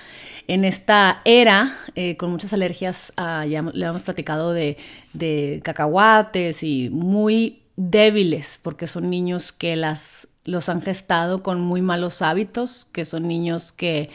[0.46, 4.76] en esta era, eh, con muchas alergias, ya le hemos platicado de,
[5.12, 11.82] de cacahuates y muy débiles, porque son niños que las los han gestado con muy
[11.82, 14.10] malos hábitos, que son niños que,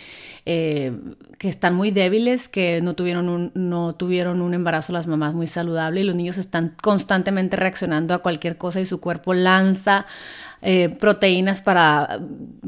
[0.46, 0.94] eh,
[1.38, 5.48] que están muy débiles, que no tuvieron, un, no tuvieron un embarazo las mamás muy
[5.48, 10.06] saludable y los niños están constantemente reaccionando a cualquier cosa y su cuerpo lanza
[10.62, 12.22] eh, proteínas para,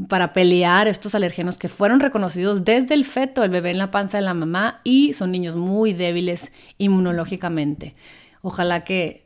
[0.10, 4.17] para pelear estos alérgenos que fueron reconocidos desde el feto, el bebé en la panza
[4.17, 7.95] de la mamá y son niños muy débiles inmunológicamente.
[8.41, 9.23] Ojalá que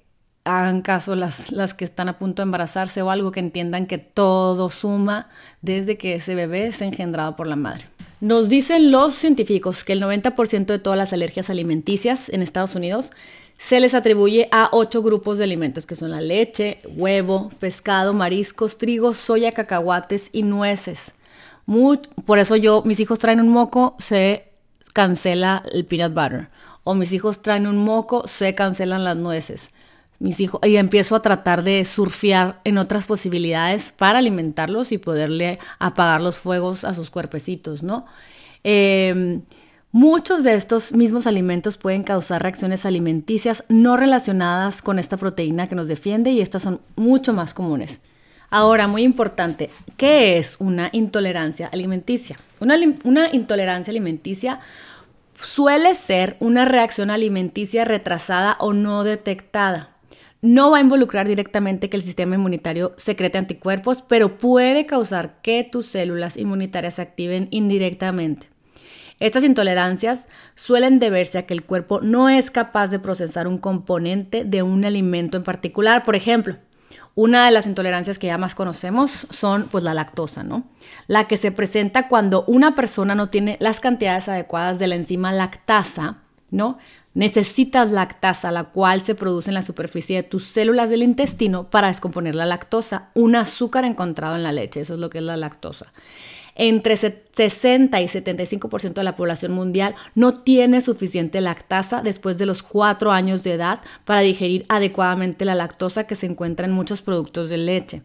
[0.47, 3.97] hagan caso las, las que están a punto de embarazarse o algo que entiendan que
[3.97, 5.29] todo suma
[5.61, 7.85] desde que ese bebé es engendrado por la madre.
[8.19, 13.11] Nos dicen los científicos que el 90% de todas las alergias alimenticias en Estados Unidos
[13.59, 18.77] se les atribuye a ocho grupos de alimentos que son la leche, huevo, pescado, mariscos,
[18.77, 21.13] trigo, soya, cacahuates y nueces.
[22.25, 24.47] por eso yo, mis hijos traen un moco, se
[24.93, 26.49] cancela el peanut butter.
[26.83, 29.69] O mis hijos traen un moco, se cancelan las nueces
[30.19, 35.59] mis hijos, y empiezo a tratar de surfear en otras posibilidades para alimentarlos y poderle
[35.79, 38.05] apagar los fuegos a sus cuerpecitos, ¿no?
[38.63, 39.41] Em,
[39.91, 45.75] muchos de estos mismos alimentos pueden causar reacciones alimenticias no relacionadas con esta proteína que
[45.75, 47.99] nos defiende y estas son mucho más comunes.
[48.49, 52.39] Ahora, muy importante, ¿qué es una intolerancia alimenticia?
[52.59, 54.61] Una, una intolerancia alimenticia
[55.33, 59.96] suele ser una reacción alimenticia retrasada o no detectada
[60.41, 65.63] no va a involucrar directamente que el sistema inmunitario secrete anticuerpos, pero puede causar que
[65.63, 68.49] tus células inmunitarias se activen indirectamente.
[69.19, 74.45] Estas intolerancias suelen deberse a que el cuerpo no es capaz de procesar un componente
[74.45, 76.03] de un alimento en particular.
[76.03, 76.57] Por ejemplo,
[77.15, 80.65] una de las intolerancias que ya más conocemos son pues la lactosa, ¿no?
[81.07, 85.31] La que se presenta cuando una persona no tiene las cantidades adecuadas de la enzima
[85.31, 86.17] lactasa,
[86.51, 86.77] ¿no?
[87.17, 91.87] Necesitas lactasa, la cual se produce en la superficie de tus células del intestino para
[91.87, 95.35] descomponer la lactosa, un azúcar encontrado en la leche, eso es lo que es la
[95.35, 95.87] lactosa
[96.57, 102.63] entre 60 y 75% de la población mundial no tiene suficiente lactasa después de los
[102.63, 107.49] 4 años de edad para digerir adecuadamente la lactosa que se encuentra en muchos productos
[107.49, 108.01] de leche.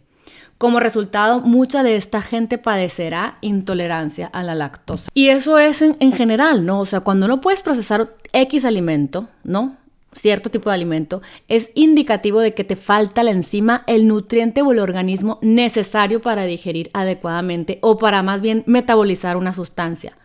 [0.63, 5.11] Como resultado, mucha de esta gente padecerá intolerancia a la lactosa.
[5.13, 6.79] Y eso es en, en, general, ¿no?
[6.79, 9.75] O sea, cuando no puedes procesar X alimento, ¿no?
[10.13, 14.71] cierto tipo de alimento, es indicativo de que te falta la enzima, el nutriente o
[14.71, 20.17] el organismo necesario para digerir adecuadamente o para más bien metabolizar una sustancia.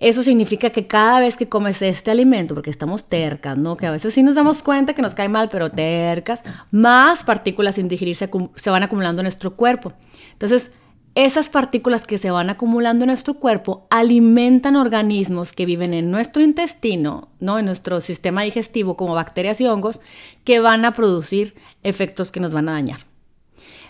[0.00, 3.76] Eso significa que cada vez que comes este alimento, porque estamos tercas, ¿no?
[3.76, 7.74] Que a veces sí nos damos cuenta que nos cae mal, pero tercas, más partículas
[7.74, 9.92] sin digerir se, se van acumulando en nuestro cuerpo.
[10.32, 10.70] Entonces,
[11.16, 16.44] esas partículas que se van acumulando en nuestro cuerpo alimentan organismos que viven en nuestro
[16.44, 17.58] intestino, ¿no?
[17.58, 20.00] en nuestro sistema digestivo, como bacterias y hongos,
[20.44, 23.07] que van a producir efectos que nos van a dañar.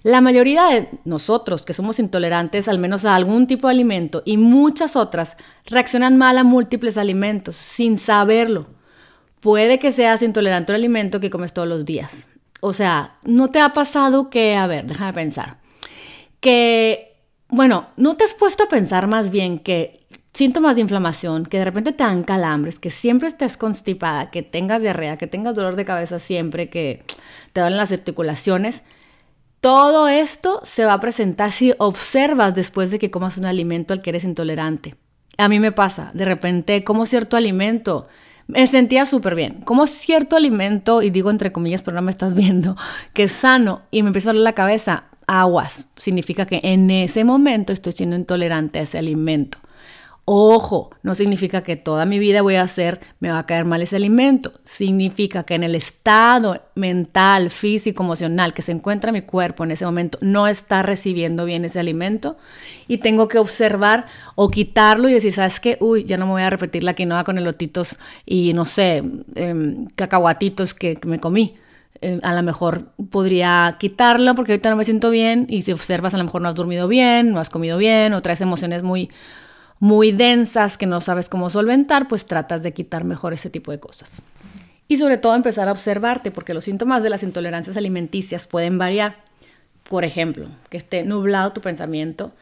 [0.02, 4.37] La mayoría de nosotros que somos intolerantes al menos a algún tipo de alimento y
[4.37, 8.66] muchas otras reaccionan mal a múltiples alimentos sin saberlo.
[9.40, 12.26] Puede que seas intolerante al alimento que comes todos los días.
[12.61, 15.58] O sea, ¿no te ha pasado que, a ver, déjame pensar,
[16.40, 17.08] que
[17.48, 21.64] bueno, ¿no te has puesto a pensar más bien que síntomas de inflamación, que de
[21.64, 25.84] repente te dan calambres, que siempre estés constipada, que tengas diarrea, que tengas dolor de
[25.84, 27.04] cabeza siempre, que
[27.52, 28.82] te duelen las articulaciones?
[29.61, 34.03] Todo esto se va a presentar si observas después de que comas un alimento al
[34.03, 34.94] que eres intolerante.
[35.37, 38.07] A mí me pasa, de repente como cierto alimento,
[38.47, 39.61] me sentía súper bien.
[39.64, 42.77] Como cierto alimento, y digo entre comillas, pero no me estás viendo,
[43.12, 45.87] que es sano y me empieza a doler la cabeza, aguas.
[45.97, 49.59] Significa que en ese momento estoy siendo intolerante a ese alimento.
[50.31, 53.81] Ojo, no significa que toda mi vida voy a hacer, me va a caer mal
[53.81, 54.53] ese alimento.
[54.62, 59.87] Significa que en el estado mental, físico, emocional que se encuentra mi cuerpo en ese
[59.87, 62.37] momento, no está recibiendo bien ese alimento
[62.88, 65.79] y tengo que observar o quitarlo y decir, ¿sabes qué?
[65.81, 69.03] Uy, ya no me voy a repetir la quinoa con elotitos y no sé,
[69.35, 71.57] em, cacahuatitos que me comí
[72.03, 76.12] eh, a lo mejor podría quitarlo porque ahorita no me siento bien y si observas
[76.12, 79.09] a lo mejor no has dormido bien, no has comido bien o traes emociones muy,
[79.81, 83.81] muy densas que no sabes cómo solventar, pues tratas de quitar mejor ese tipo de
[83.81, 84.23] cosas.
[84.88, 89.17] Y sobre todo empezar a observarte porque los síntomas de las intolerancias alimenticias pueden variar.
[89.83, 92.33] Por ejemplo, que esté nublado tu pensamiento,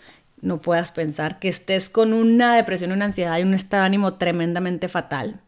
[0.41, 4.15] no puedas pensar, que estés con una depresión, una ansiedad y un estado de ánimo
[4.15, 5.41] tremendamente fatal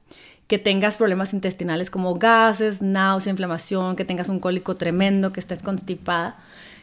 [0.48, 5.62] que tengas problemas intestinales como gases, náusea, inflamación, que tengas un cólico tremendo, que estés
[5.62, 6.38] constipada,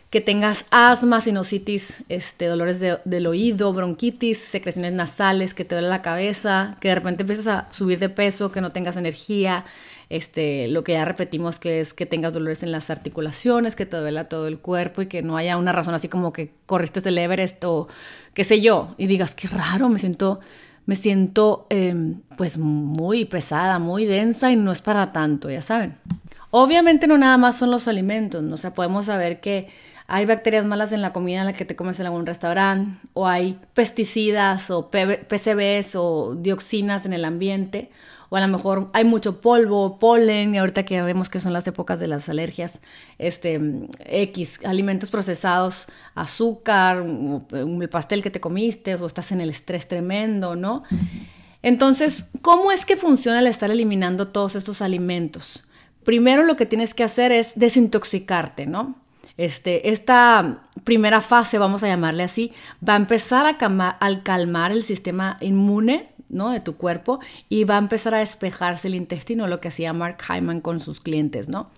[0.10, 6.02] que tengas asma, sinusitis, este, dolores del oído, bronquitis, secreciones nasales, que te duele la
[6.02, 9.66] cabeza, que de repente empiezas a subir de peso, que no tengas energía,
[10.10, 13.98] este, lo que ya repetimos que es que tengas dolores en las articulaciones, que te
[13.98, 17.18] duela todo el cuerpo y que no haya una razón así como que corriste el
[17.18, 17.88] Everest o
[18.34, 20.40] qué sé yo, y digas, qué raro, me siento
[20.86, 25.98] me siento em, pues muy pesada, muy densa y no es para tanto, ya saben.
[26.52, 28.56] Obviamente no nada más son los alimentos, ¿no?
[28.56, 29.68] o sea, podemos saber que
[30.08, 33.28] hay bacterias malas en la comida en la que te comes en algún restaurante, o
[33.28, 37.90] hay pesticidas o PCBs o dioxinas en el ambiente,
[38.30, 41.68] o a lo mejor hay mucho polvo, polen, y ahorita que vemos que son las
[41.68, 42.82] épocas de las alergias,
[43.18, 43.60] este,
[44.06, 47.04] X, alimentos procesados, azúcar,
[47.52, 50.84] el pastel que te comiste, o estás en el estrés tremendo, ¿no?
[51.62, 55.64] Entonces, ¿cómo es que funciona el estar eliminando todos estos alimentos?
[56.04, 59.05] Primero lo que tienes que hacer es desintoxicarte, ¿no?
[59.38, 62.54] Este, esta primera fase, vamos a llamarle así,
[62.88, 63.58] va a empezar a
[64.24, 66.52] calmar el sistema inmune ¿no?
[66.52, 67.20] de tu cuerpo
[67.50, 71.00] y va a empezar a despejarse el intestino, lo que hacía Mark Hyman con sus
[71.00, 71.50] clientes.
[71.50, 71.70] ¿no?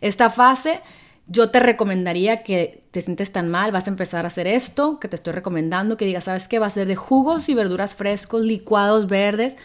[0.00, 0.80] Esta fase
[1.28, 5.08] yo te recomendaría que te sientes tan mal, vas a empezar a hacer esto que
[5.08, 6.60] te estoy recomendando, que digas, ¿sabes qué?
[6.60, 9.56] Va a ser de jugos y verduras frescos, licuados verdes,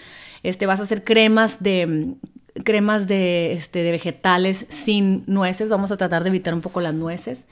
[0.42, 2.16] este, vas a hacer cremas de
[2.64, 6.94] cremas de, este, de vegetales sin nueces, vamos a tratar de evitar un poco las
[6.94, 7.46] nueces.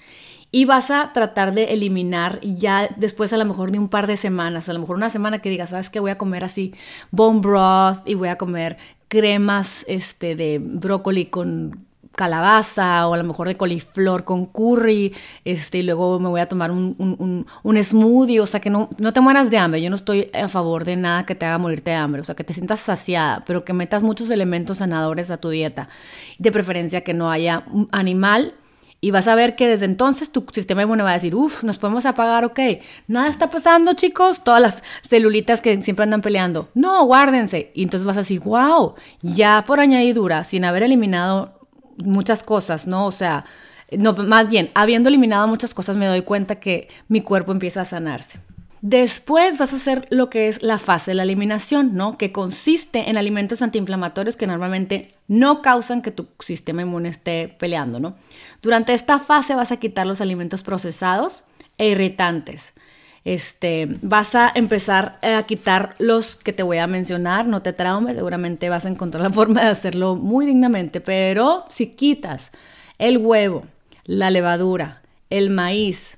[0.51, 4.17] Y vas a tratar de eliminar ya después a lo mejor de un par de
[4.17, 5.99] semanas, a lo mejor una semana que digas, ¿sabes qué?
[5.99, 6.73] Voy a comer así
[7.11, 8.77] bone broth y voy a comer
[9.09, 11.88] cremas este, de brócoli con
[12.19, 16.49] calabaza o a lo mejor de coliflor con curry, este, y luego me voy a
[16.49, 19.81] tomar un, un, smoothie, o sea, que no, no te mueras de hambre.
[19.81, 22.35] Yo no estoy a favor de nada que te haga morirte de hambre, o sea,
[22.35, 25.87] que te sientas saciada, pero que metas muchos elementos sanadores a tu dieta.
[26.37, 28.53] De preferencia que no haya animal
[28.99, 31.77] y vas a ver que desde entonces tu sistema inmune va a decir, uff, nos
[31.77, 32.59] podemos apagar, ok.
[33.07, 34.43] Nada está pasando, chicos.
[34.43, 36.67] Todas las celulitas que siempre andan peleando.
[36.73, 37.71] No, guárdense.
[37.73, 41.58] Y entonces vas a decir, wow, ya por añadidura, sin haber eliminado
[42.03, 43.05] muchas cosas, ¿no?
[43.05, 43.45] O sea,
[43.97, 47.85] no, más bien, habiendo eliminado muchas cosas, me doy cuenta que mi cuerpo empieza a
[47.85, 48.39] sanarse.
[48.81, 52.17] Después vas a hacer lo que es la fase de la eliminación, ¿no?
[52.17, 57.99] Que consiste en alimentos antiinflamatorios que normalmente no causan que tu sistema inmune esté peleando,
[57.99, 58.15] ¿no?
[58.61, 61.43] Durante esta fase vas a quitar los alimentos procesados
[61.77, 62.73] e irritantes.
[63.29, 68.15] Este, vas a empezar a quitar los que te voy a mencionar, no te traumes,
[68.15, 72.49] seguramente vas a encontrar la forma de hacerlo muy dignamente, pero si quitas
[72.97, 73.65] el huevo,
[74.03, 76.17] la levadura, el maíz,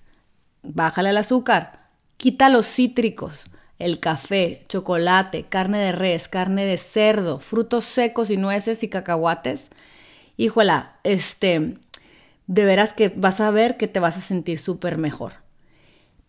[0.64, 3.44] bájale el azúcar, quita los cítricos,
[3.78, 9.68] el café, chocolate, carne de res, carne de cerdo, frutos secos y nueces y cacahuates.
[10.38, 11.74] Híjola, este,
[12.48, 15.41] de veras que vas a ver que te vas a sentir súper mejor.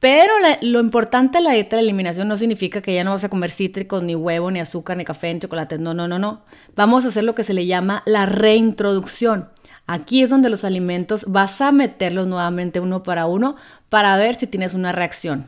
[0.02, 3.28] Pero lo importante de la dieta de eliminación no significa que ya no vas a
[3.28, 5.78] comer cítricos, ni huevo, ni azúcar, ni café, ni chocolate.
[5.78, 6.42] No, no, no, no.
[6.74, 9.50] Vamos a hacer lo que se le llama la reintroducción.
[9.86, 13.54] Aquí es donde los alimentos vas a meterlos nuevamente uno para uno
[13.90, 15.46] para ver si tienes una reacción.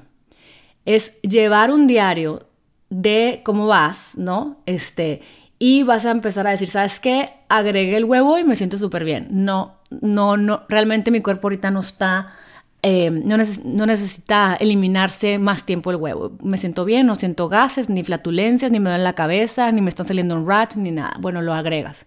[0.85, 2.47] Es llevar un diario
[2.90, 4.62] de cómo vas, ¿no?
[4.67, 5.23] Este,
[5.59, 7.31] y vas a empezar a decir, ¿sabes qué?
[7.49, 9.27] Agregué el huevo y me siento súper bien.
[9.33, 12.35] No, no, no, realmente mi cuerpo ahorita no está
[12.87, 16.33] eh, no, necesita eliminarse más tiempo el huevo.
[16.42, 19.88] Me siento bien, no siento gases, ni flatulencias, ni me duele la cabeza, ni me
[19.88, 21.16] están saliendo un rash, ni nada.
[21.18, 22.05] Bueno, lo agregas.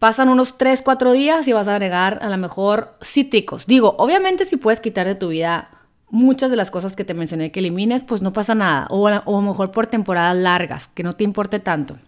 [0.00, 3.66] Pasan unos 3, 4 días y vas a agregar a lo mejor cítricos.
[3.66, 5.70] Digo, obviamente si puedes quitar de tu vida
[6.10, 8.88] muchas de las cosas que te mencioné que elimines, pues no pasa nada.
[8.90, 11.98] O, o mejor por temporadas largas, que no te importe tanto.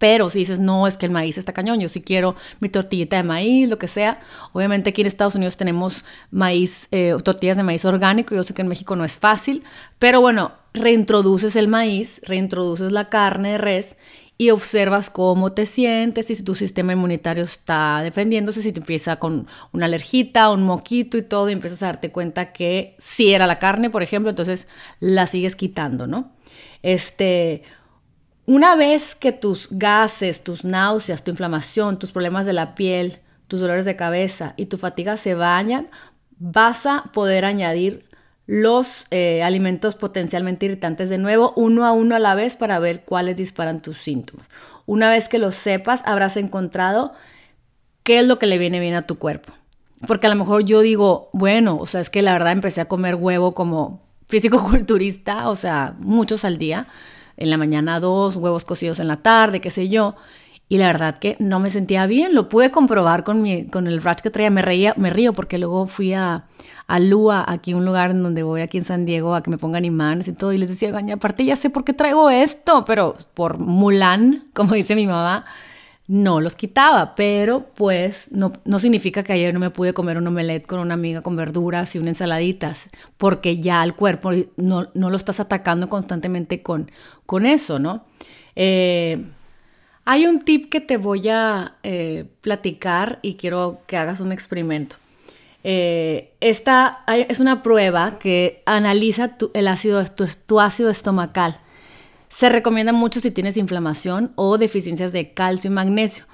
[0.00, 3.18] Pero si dices, no, es que el maíz está cañón, yo sí quiero mi tortillita
[3.18, 4.18] de maíz, lo que sea.
[4.54, 8.62] Obviamente aquí en Estados Unidos tenemos maíz, eh, tortillas de maíz orgánico, yo sé que
[8.62, 9.62] en México no es fácil,
[9.98, 13.96] pero bueno, reintroduces el maíz, reintroduces la carne de res
[14.38, 19.46] y observas cómo te sientes, si tu sistema inmunitario está defendiéndose, si te empieza con
[19.72, 23.58] una alergita, un moquito y todo, y empiezas a darte cuenta que si era la
[23.58, 24.66] carne, por ejemplo, entonces
[24.98, 26.32] la sigues quitando, ¿no?
[26.82, 27.64] Este,
[28.50, 33.60] una vez que tus gases, tus náuseas, tu inflamación, tus problemas de la piel, tus
[33.60, 35.88] dolores de cabeza y tu fatiga se bañan,
[36.36, 38.08] vas a poder añadir
[38.46, 43.04] los eh, alimentos potencialmente irritantes de nuevo, uno a uno a la vez, para ver
[43.04, 44.48] cuáles disparan tus síntomas.
[44.84, 47.12] Una vez que lo sepas, habrás encontrado
[48.02, 49.52] qué es lo que le viene bien a tu cuerpo.
[50.08, 52.88] Porque a lo mejor yo digo, bueno, o sea, es que la verdad empecé a
[52.88, 56.88] comer huevo como físico-culturista, o sea, muchos al día
[57.40, 60.14] en la mañana dos, huevos cocidos en la tarde, qué sé yo.
[60.68, 64.00] Y la verdad que no me sentía bien, lo pude comprobar con, mi, con el
[64.00, 66.44] rash que traía, me, reía, me río porque luego fui a,
[66.86, 69.58] a Lua, aquí un lugar en donde voy aquí en San Diego a que me
[69.58, 72.84] pongan imanes y todo, y les decía, gaña, aparte ya sé por qué traigo esto,
[72.84, 75.44] pero por Mulan, como dice mi mamá,
[76.10, 80.26] no los quitaba, pero pues no, no, significa que ayer no me pude comer un
[80.26, 85.16] omelette con una amiga con verduras y una ensaladitas, porque ya el cuerpo no, lo
[85.16, 86.90] estás atacando constantemente con,
[87.26, 88.06] con eso, ¿no?
[88.56, 89.24] Eh,
[90.04, 94.96] hay un tip que te voy a eh, platicar y quiero que hagas un experimento.
[95.62, 100.04] Eh, esta es una prueba que analiza el ácido,
[100.44, 101.60] tu ácido estomacal.
[102.30, 106.24] Se recomienda mucho si tienes inflamación o deficiencias de calcio y magnesio.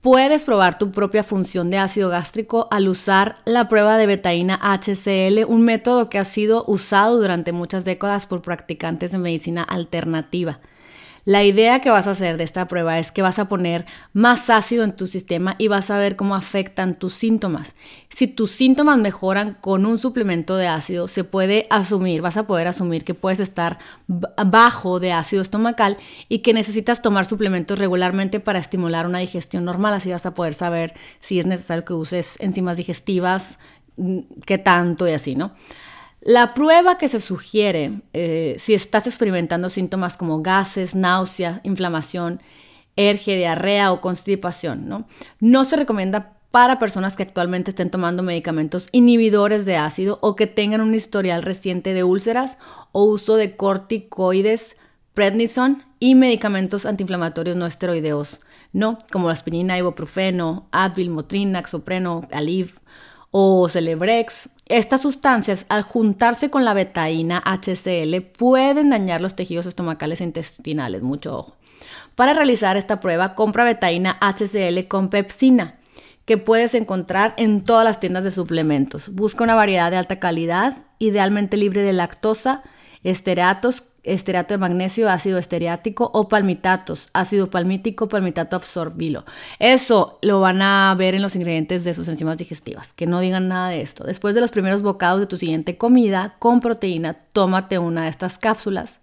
[0.00, 5.44] Puedes probar tu propia función de ácido gástrico al usar la prueba de betaína HCl,
[5.46, 10.60] un método que ha sido usado durante muchas décadas por practicantes de medicina alternativa.
[11.30, 14.50] La idea que vas a hacer de esta prueba es que vas a poner más
[14.50, 17.76] ácido en tu sistema y vas a ver cómo afectan tus síntomas.
[18.08, 22.66] Si tus síntomas mejoran con un suplemento de ácido, se puede asumir, vas a poder
[22.66, 28.58] asumir que puedes estar bajo de ácido estomacal y que necesitas tomar suplementos regularmente para
[28.58, 29.94] estimular una digestión normal.
[29.94, 33.60] Así vas a poder saber si es necesario que uses enzimas digestivas,
[33.98, 35.52] mm, qué tanto y así, ¿no?
[36.20, 42.42] La prueba que se sugiere eh, si estás experimentando síntomas como gases, náuseas, inflamación,
[42.94, 45.06] erge, diarrea o constipación, ¿no?
[45.38, 50.46] No se recomienda para personas que actualmente estén tomando medicamentos inhibidores de ácido o que
[50.46, 52.58] tengan un historial reciente de úlceras
[52.92, 54.76] o uso de corticoides,
[55.14, 58.40] prednisone y medicamentos antiinflamatorios no esteroideos
[58.72, 58.98] ¿no?
[59.10, 62.72] Como la aspirina, ibuprofeno, Advil, Motrinax, Sopreno, Aleve
[63.30, 64.48] o Celebrex.
[64.66, 71.02] Estas sustancias, al juntarse con la betaína HCl, pueden dañar los tejidos estomacales e intestinales.
[71.02, 71.56] Mucho ojo.
[72.14, 75.78] Para realizar esta prueba, compra betaína HCl con pepsina,
[76.24, 79.14] que puedes encontrar en todas las tiendas de suplementos.
[79.14, 82.62] Busca una variedad de alta calidad, idealmente libre de lactosa,
[83.02, 89.24] esteratos, esterato de magnesio, ácido estereático o palmitatos, ácido palmítico, palmitato absorbilo.
[89.58, 93.48] Eso lo van a ver en los ingredientes de sus enzimas digestivas, que no digan
[93.48, 94.04] nada de esto.
[94.04, 98.38] Después de los primeros bocados de tu siguiente comida con proteína, tómate una de estas
[98.38, 99.00] cápsulas.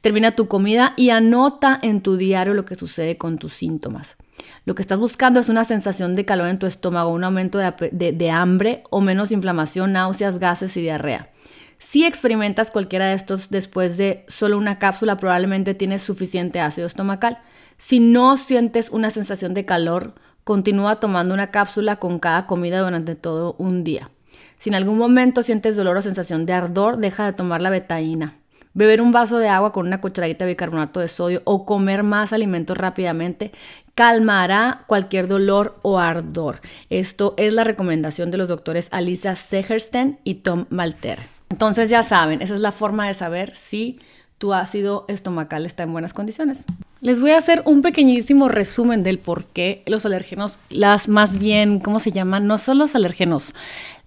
[0.00, 4.16] Termina tu comida y anota en tu diario lo que sucede con tus síntomas.
[4.64, 8.12] Lo que estás buscando es una sensación de calor en tu estómago, un aumento de,
[8.12, 11.31] de hambre o menos inflamación, náuseas, gases y diarrea.
[11.82, 17.38] Si experimentas cualquiera de estos después de solo una cápsula, probablemente tienes suficiente ácido estomacal.
[17.76, 20.14] Si no sientes una sensación de calor,
[20.44, 24.10] continúa tomando una cápsula con cada comida durante todo un día.
[24.60, 28.36] Si en algún momento sientes dolor o sensación de ardor, deja de tomar la betaína.
[28.74, 32.32] Beber un vaso de agua con una cucharadita de bicarbonato de sodio o comer más
[32.32, 33.50] alimentos rápidamente
[33.96, 36.60] calmará cualquier dolor o ardor.
[36.90, 41.31] Esto es la recomendación de los doctores Alisa Segersten y Tom Malter.
[41.52, 43.98] Entonces ya saben, esa es la forma de saber si
[44.38, 46.64] tu ácido estomacal está en buenas condiciones.
[47.02, 51.78] Les voy a hacer un pequeñísimo resumen del por qué los alérgenos, las más bien,
[51.78, 52.46] ¿cómo se llaman?
[52.46, 53.54] No son los alérgenos.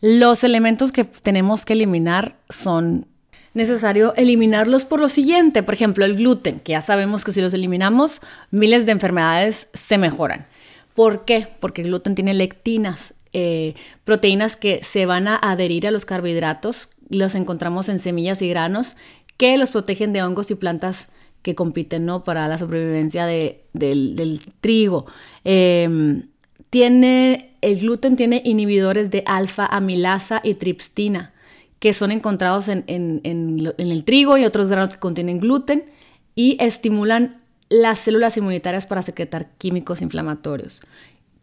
[0.02, 3.06] Los elementos que tenemos que eliminar son
[3.54, 5.62] necesario eliminarlos por lo siguiente.
[5.62, 10.00] Por ejemplo, el gluten, que ya sabemos que si los eliminamos, miles de enfermedades se
[10.00, 10.48] mejoran.
[10.96, 11.48] ¿Por qué?
[11.60, 16.90] Porque el gluten tiene lectinas, eh, proteínas que se van a adherir a los carbohidratos
[17.10, 18.96] los encontramos en semillas y granos
[19.38, 21.10] que los protegen de hongos y plantas
[21.42, 22.24] que compiten ¿no?
[22.24, 25.06] para la sobrevivencia del, trigo.
[25.44, 26.30] Em,
[26.70, 31.34] tiene, el gluten tiene inhibidores de alfa amilasa y tripstina,
[31.80, 35.86] que son encontrados en, en el trigo y otros granos que contienen gluten
[36.34, 40.82] y estimulan las células inmunitarias para secretar químicos inflamatorios.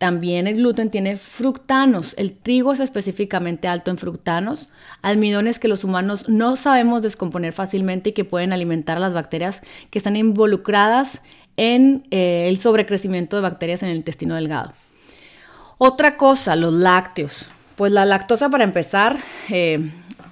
[0.03, 2.15] También el gluten tiene fructanos.
[2.19, 4.67] El trigo es específicamente alto en fructanos,
[5.01, 9.63] almidones que los humanos no sabemos descomponer fácilmente y que pueden alimentar a las bacterias
[9.91, 11.23] que están involucradas
[11.57, 14.73] en eh, el sobrecrecimiento de bacterias en el intestino delgado.
[15.79, 17.49] Otra cosa, los lácteos.
[17.77, 19.17] Pues la lactosa para empezar,
[19.51, 19.89] eh,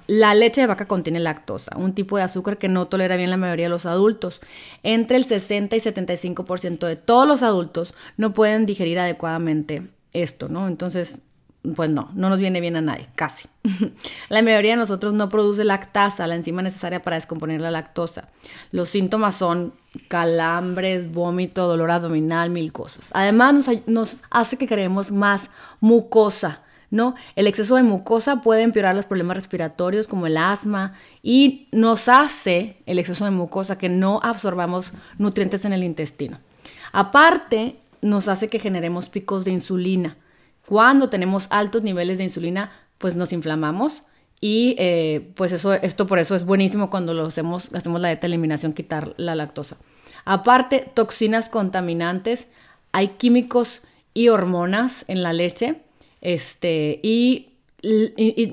[0.07, 3.37] la leche de vaca contiene lactosa, un tipo de azúcar que no tolera bien la
[3.37, 4.41] mayoría de los adultos.
[4.83, 10.67] Entre el 60 y 75% de todos los adultos no pueden digerir adecuadamente esto, ¿no?
[10.67, 11.23] Entonces,
[11.75, 13.47] pues no, no nos viene bien a nadie, casi.
[14.29, 18.29] la mayoría de nosotros no produce lactasa, la enzima necesaria para descomponer la lactosa.
[18.71, 19.73] Los síntomas son
[20.07, 23.11] calambres, vómito, dolor abdominal, mil cosas.
[23.13, 25.49] Además, nos, nos hace que queremos más
[25.79, 26.61] mucosa
[26.91, 27.15] ¿no?
[27.35, 32.77] El exceso de mucosa puede empeorar los problemas respiratorios como el asma y nos hace
[32.85, 36.39] el exceso de mucosa que no absorbamos nutrientes en el intestino.
[36.91, 40.17] Aparte, nos hace que generemos picos de insulina.
[40.67, 44.03] Cuando tenemos altos niveles de insulina, pues nos inflamamos
[44.41, 48.27] y eh, pues eso, esto por eso es buenísimo cuando lo hacemos, hacemos la dieta
[48.27, 49.77] eliminación, quitar la lactosa.
[50.25, 52.47] Aparte, toxinas contaminantes,
[52.91, 53.81] hay químicos
[54.13, 55.81] y hormonas en la leche
[56.21, 57.47] este, y,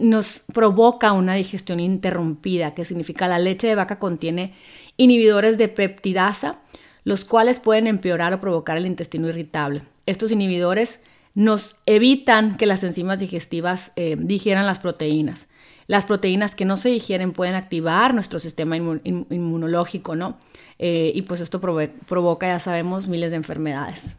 [0.00, 4.54] nos provoca una digestión interrumpida, que significa la leche de vaca contiene
[4.96, 6.60] inhibidores de peptidasa,
[7.04, 9.82] los cuales pueden empeorar o provocar el intestino irritable.
[10.06, 11.00] Estos inhibidores
[11.34, 15.48] nos evitan que las enzimas digestivas eh, digieran las proteínas.
[15.86, 20.38] Las proteínas que no se digieren pueden activar nuestro sistema inmunológico, ¿no?
[20.78, 24.16] Eh, y pues esto provoca, ya sabemos, miles de enfermedades.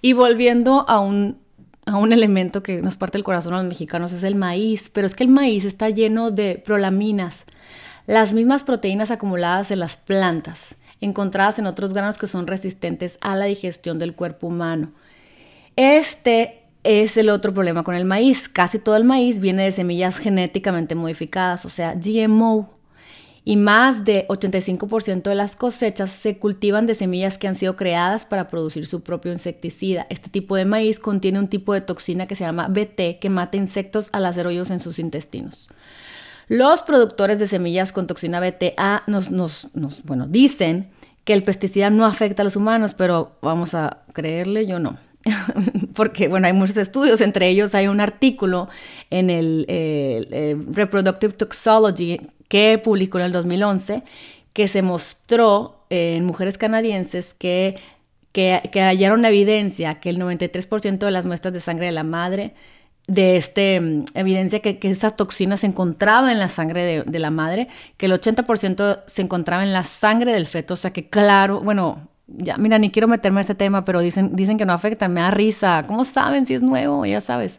[0.00, 1.38] Y volviendo a un
[1.88, 5.06] a un elemento que nos parte el corazón a los mexicanos es el maíz, pero
[5.06, 7.44] es que el maíz está lleno de prolaminas,
[8.06, 13.36] las mismas proteínas acumuladas en las plantas, encontradas en otros granos que son resistentes a
[13.36, 14.92] la digestión del cuerpo humano.
[15.76, 18.48] Este es el otro problema con el maíz.
[18.48, 22.77] Casi todo el maíz viene de semillas genéticamente modificadas, o sea, GMO
[23.48, 28.26] y más de 85% de las cosechas se cultivan de semillas que han sido creadas
[28.26, 30.06] para producir su propio insecticida.
[30.10, 33.56] Este tipo de maíz contiene un tipo de toxina que se llama BT que mata
[33.56, 35.66] insectos al hacer hoyos en sus intestinos.
[36.48, 40.90] Los productores de semillas con toxina BTA nos, nos, nos bueno, dicen
[41.24, 44.98] que el pesticida no afecta a los humanos, pero vamos a creerle, yo no.
[45.94, 48.68] Porque, bueno, hay muchos estudios, entre ellos hay un artículo
[49.10, 54.02] en el eh, Reproductive Toxology que publicó en el 2011,
[54.52, 57.76] que se mostró en mujeres canadienses que,
[58.32, 62.54] que, hallaron evidencia que el 93% de las muestras de sangre de la madre
[63.06, 67.18] de este, mm, evidencia que, que esa toxina se encontraba en la sangre de, de
[67.18, 71.08] la madre, que el 80% se encontraba en la sangre del feto, o sea que
[71.08, 74.74] claro, bueno, ya, mira, ni quiero meterme a ese tema, pero dicen, dicen que no
[74.74, 75.82] afectan, me da risa.
[75.86, 77.06] ¿Cómo saben si es nuevo?
[77.06, 77.58] Ya sabes.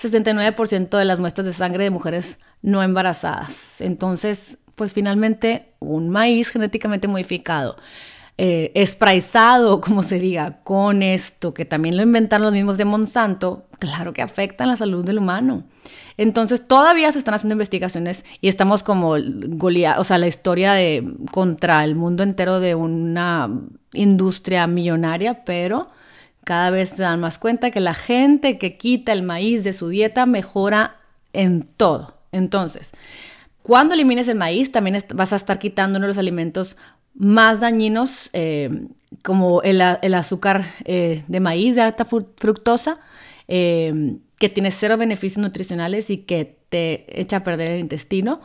[0.00, 3.80] 69% de las muestras de sangre de mujeres no embarazadas.
[3.80, 7.76] Entonces, pues finalmente, un maíz genéticamente modificado,
[8.38, 13.66] eh, espraizado, como se diga, con esto, que también lo inventaron los mismos de Monsanto,
[13.78, 15.64] claro que afecta la salud del humano.
[16.18, 21.06] Entonces todavía se están haciendo investigaciones y estamos como Goliat, o sea, la historia de
[21.30, 23.50] contra el mundo entero de una
[23.92, 25.88] industria millonaria, pero
[26.44, 29.88] cada vez se dan más cuenta que la gente que quita el maíz de su
[29.88, 30.96] dieta mejora
[31.32, 32.18] en todo.
[32.32, 32.92] Entonces,
[33.62, 36.76] cuando elimines el maíz, también vas a estar quitando uno de los alimentos
[37.16, 38.86] más dañinos, eh,
[39.22, 42.98] como el, azúcar eh, de maíz de alta fructosa.
[43.48, 48.40] Eh, que tiene cero beneficios nutricionales y que te echa a perder el intestino.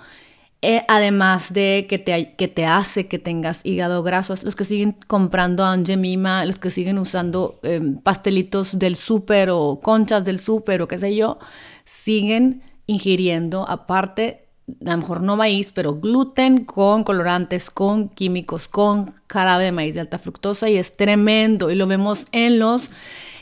[0.64, 4.36] Eh, además de que te, que te hace que tengas hígado graso.
[4.44, 10.24] Los que siguen comprando Angemima, los que siguen usando em, pastelitos del súper o conchas
[10.24, 11.40] del súper o qué sé yo,
[11.84, 14.50] siguen ingiriendo aparte,
[14.86, 19.96] a lo mejor no maíz, pero gluten con colorantes, con químicos, con jarabe de maíz
[19.96, 22.90] de alta fructosa y es tremendo y lo vemos en los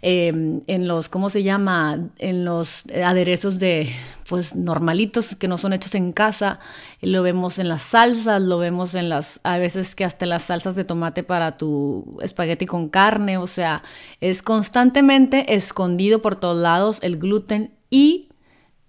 [0.02, 2.10] Em, en los, ¿cómo se llama?
[2.20, 3.94] En los aderezos de,
[4.30, 6.60] pues, normalitos que no son hechos en casa.
[7.02, 10.76] Lo vemos en las salsas, lo vemos en las, a veces que hasta las salsas
[10.76, 13.38] de tomate para tu espagueti con carne.
[13.38, 13.84] O sea,
[14.22, 18.30] es constantemente escondido por todos lados el gluten y,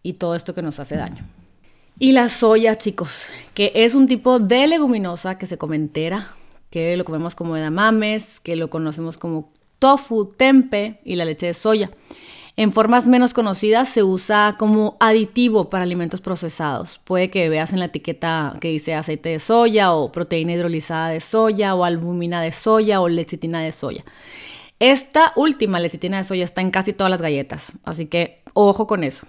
[0.03, 1.40] y todo esto que nos hace daño.
[2.03, 6.29] Y la soya, chicos, que es un tipo de leguminosa que se come entera,
[6.71, 11.53] que lo comemos como edamames, que lo conocemos como tofu, tempe y la leche de
[11.53, 11.91] soya.
[12.57, 17.03] En formas menos conocidas se usa como aditivo para alimentos procesados.
[17.05, 21.21] Puede que veas en la etiqueta que dice aceite de soya o proteína hidrolizada de
[21.21, 24.07] soya o albumina de soya o lecitina de soya.
[24.79, 29.05] Esta última lecitina de soya está en casi todas las galletas, así que ojo con
[29.05, 29.27] eso.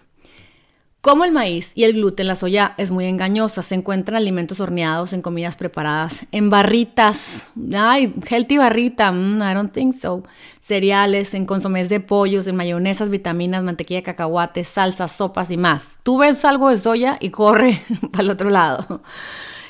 [1.01, 3.63] Como el maíz y el gluten, la soya es muy engañosa.
[3.63, 7.49] Se encuentran alimentos horneados en comidas preparadas, en barritas.
[7.75, 9.11] Ay, healthy barrita.
[9.11, 10.23] Mm, I don't think so.
[10.59, 15.97] Cereales, en consomés de pollos, en mayonesas, vitaminas, mantequilla de cacahuate, salsas, sopas y más.
[16.03, 17.81] Tú ves algo de soya y corre
[18.11, 19.01] para el otro lado.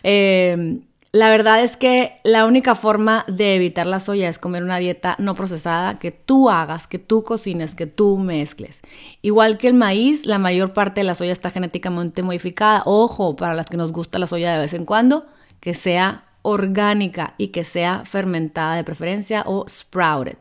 [0.03, 0.81] Eh,
[1.13, 5.17] la verdad es que la única forma de evitar la soya es comer una dieta
[5.19, 8.81] no procesada que tú hagas, que tú cocines, que tú mezcles.
[9.21, 12.83] Igual que el maíz, la mayor parte de la soya está genéticamente modificada.
[12.85, 15.25] Ojo, para las que nos gusta la soya de vez en cuando,
[15.59, 20.37] que sea orgánica y que sea fermentada de preferencia o sprouted.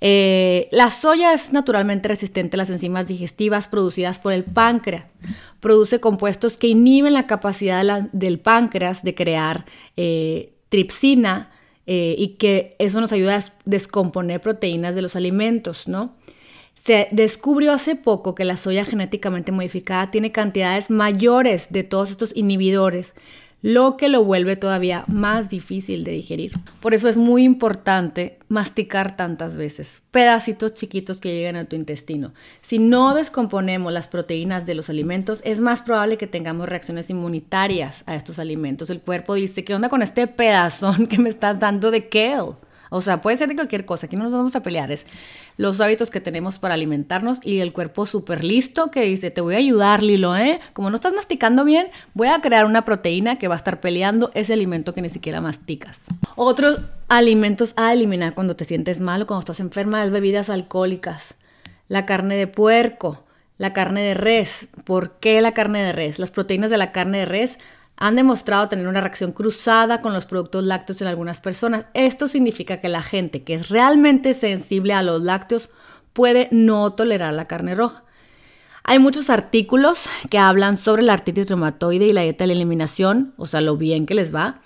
[0.00, 5.04] Eh, la soya es naturalmente resistente a las enzimas digestivas producidas por el páncreas.
[5.60, 9.64] Produce compuestos que inhiben la capacidad del páncreas de crear
[9.96, 11.50] eh, tripsina
[11.86, 16.14] eh, y que eso nos ayuda a descomponer proteínas de los alimentos, ¿no?
[16.74, 22.34] Se descubrió hace poco que la soya genéticamente modificada tiene cantidades mayores de todos estos
[22.36, 23.14] inhibidores,
[23.60, 26.52] lo que lo vuelve todavía más difícil de digerir.
[26.80, 32.32] Por eso es muy importante masticar tantas veces, pedacitos chiquitos que lleguen a tu intestino.
[32.62, 38.04] Si no descomponemos las proteínas de los alimentos, es más probable que tengamos reacciones inmunitarias
[38.06, 38.90] a estos alimentos.
[38.90, 42.67] El cuerpo dice, ¿qué onda con este pedazón que me estás dando de kale?
[42.90, 45.06] O sea, puede ser de cualquier cosa, aquí no nos vamos a pelear, es
[45.56, 49.54] los hábitos que tenemos para alimentarnos y el cuerpo súper listo que dice, te voy
[49.54, 50.60] a ayudar, Lilo, ¿eh?
[50.72, 54.30] Como no estás masticando bien, voy a crear una proteína que va a estar peleando
[54.34, 56.06] ese alimento que ni siquiera masticas.
[56.36, 61.34] Otros alimentos a eliminar cuando te sientes mal o cuando estás enferma es bebidas alcohólicas,
[61.88, 63.24] la carne de puerco,
[63.58, 64.68] la carne de res.
[64.84, 66.18] ¿Por qué la carne de res?
[66.18, 67.58] Las proteínas de la carne de res
[68.00, 71.86] han demostrado tener una reacción cruzada con los productos lácteos en algunas personas.
[71.94, 75.68] Esto significa que la gente que es realmente sensible a los lácteos
[76.12, 78.04] puede no tolerar la carne roja.
[78.84, 83.34] Hay muchos artículos que hablan sobre la artritis reumatoide y la dieta de la eliminación,
[83.36, 84.62] o sea, lo bien que les va.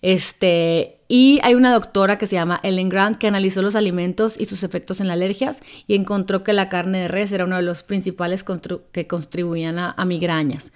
[0.00, 4.46] Este, y hay una doctora que se llama Ellen Grant que analizó los alimentos y
[4.46, 7.62] sus efectos en las alergias y encontró que la carne de res era uno de
[7.62, 8.44] los principales
[8.92, 10.72] que contribuían a, migrañas.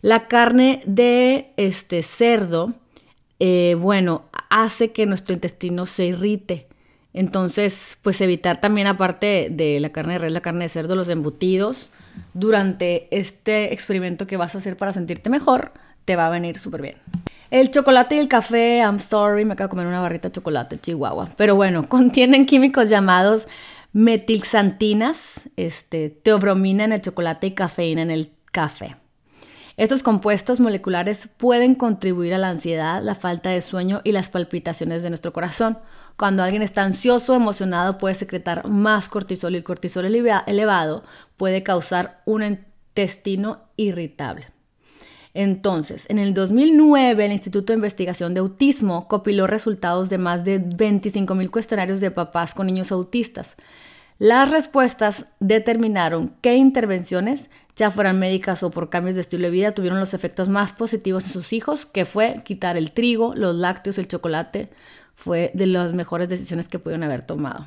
[0.00, 2.72] La carne de este cerdo,
[3.40, 6.66] eh, bueno, hace que nuestro intestino se irrite.
[7.12, 11.08] Entonces, pues evitar también, aparte de la carne de res, la carne de cerdo, los
[11.08, 11.90] embutidos
[12.32, 15.72] durante este experimento que vas a hacer para sentirte mejor,
[16.04, 16.96] te va a venir súper bien.
[17.50, 20.80] El chocolate y el café, I'm sorry, me acabo de comer una barrita de chocolate,
[20.80, 21.30] chihuahua.
[21.36, 23.46] Pero bueno, contienen químicos llamados
[23.92, 28.96] metilxantinas, este, teobromina en el chocolate y cafeína en el café.
[29.76, 35.02] Estos compuestos moleculares pueden contribuir a la ansiedad, la falta de sueño y las palpitaciones
[35.02, 35.78] de nuestro corazón.
[36.16, 41.02] Cuando alguien está ansioso o emocionado puede secretar más cortisol y el cortisol elevado
[41.36, 44.53] puede causar un intestino irritable.
[45.34, 50.60] Entonces, en el 2009, el Instituto de Investigación de Autismo copiló resultados de más de
[50.60, 53.56] 25.000 cuestionarios de papás con niños autistas.
[54.18, 59.72] Las respuestas determinaron qué intervenciones, ya fueran médicas o por cambios de estilo de vida,
[59.72, 63.98] tuvieron los efectos más positivos en sus hijos, que fue quitar el trigo, los lácteos,
[63.98, 64.70] el chocolate.
[65.16, 67.66] Fue de las mejores decisiones que pudieron haber tomado.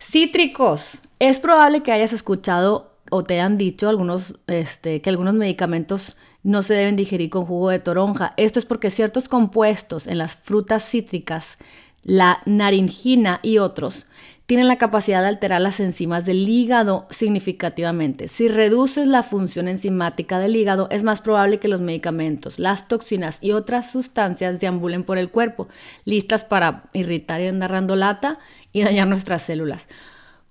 [0.00, 0.98] Cítricos.
[1.20, 6.62] Es probable que hayas escuchado o te han dicho algunos, este, que algunos medicamentos no
[6.62, 8.34] se deben digerir con jugo de toronja.
[8.36, 11.56] Esto es porque ciertos compuestos en las frutas cítricas,
[12.02, 14.06] la naringina y otros,
[14.46, 18.28] tienen la capacidad de alterar las enzimas del hígado significativamente.
[18.28, 23.38] Si reduces la función enzimática del hígado, es más probable que los medicamentos, las toxinas
[23.40, 25.68] y otras sustancias deambulen por el cuerpo,
[26.04, 28.40] listas para irritar y andar dando lata
[28.72, 29.86] y dañar nuestras células.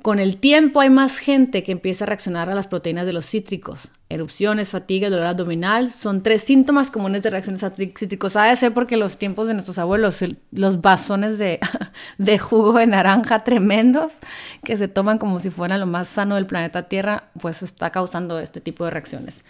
[0.02, 3.26] Con el tiempo hay más gente que empieza a reaccionar a las proteínas de los
[3.26, 3.90] cítricos.
[4.10, 8.36] Erupciones, fatiga, dolor abdominal son tres síntomas comunes de reacciones a cítricos.
[8.36, 11.38] Ha de ser porque los tiempos de nuestros abuelos, los bazones
[12.18, 14.18] de, jugo de naranja tremendos
[14.64, 18.40] que se toman como si fueran lo más sano del planeta Tierra, pues está causando
[18.40, 19.46] este tipo de reacciones.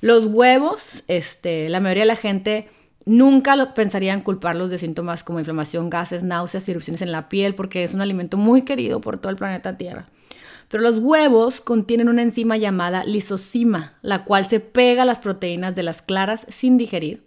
[0.00, 2.68] Los huevos, este, la mayoría de la gente
[3.06, 7.84] Nunca lo pensarían culparlos de síntomas como inflamación, gases, náuseas erupciones en la piel porque
[7.84, 10.08] es un alimento muy querido por todo el planeta Tierra.
[10.68, 15.76] Pero los huevos contienen una enzima llamada lisocima, la cual se pega a las proteínas
[15.76, 17.22] de las claras sin digerir.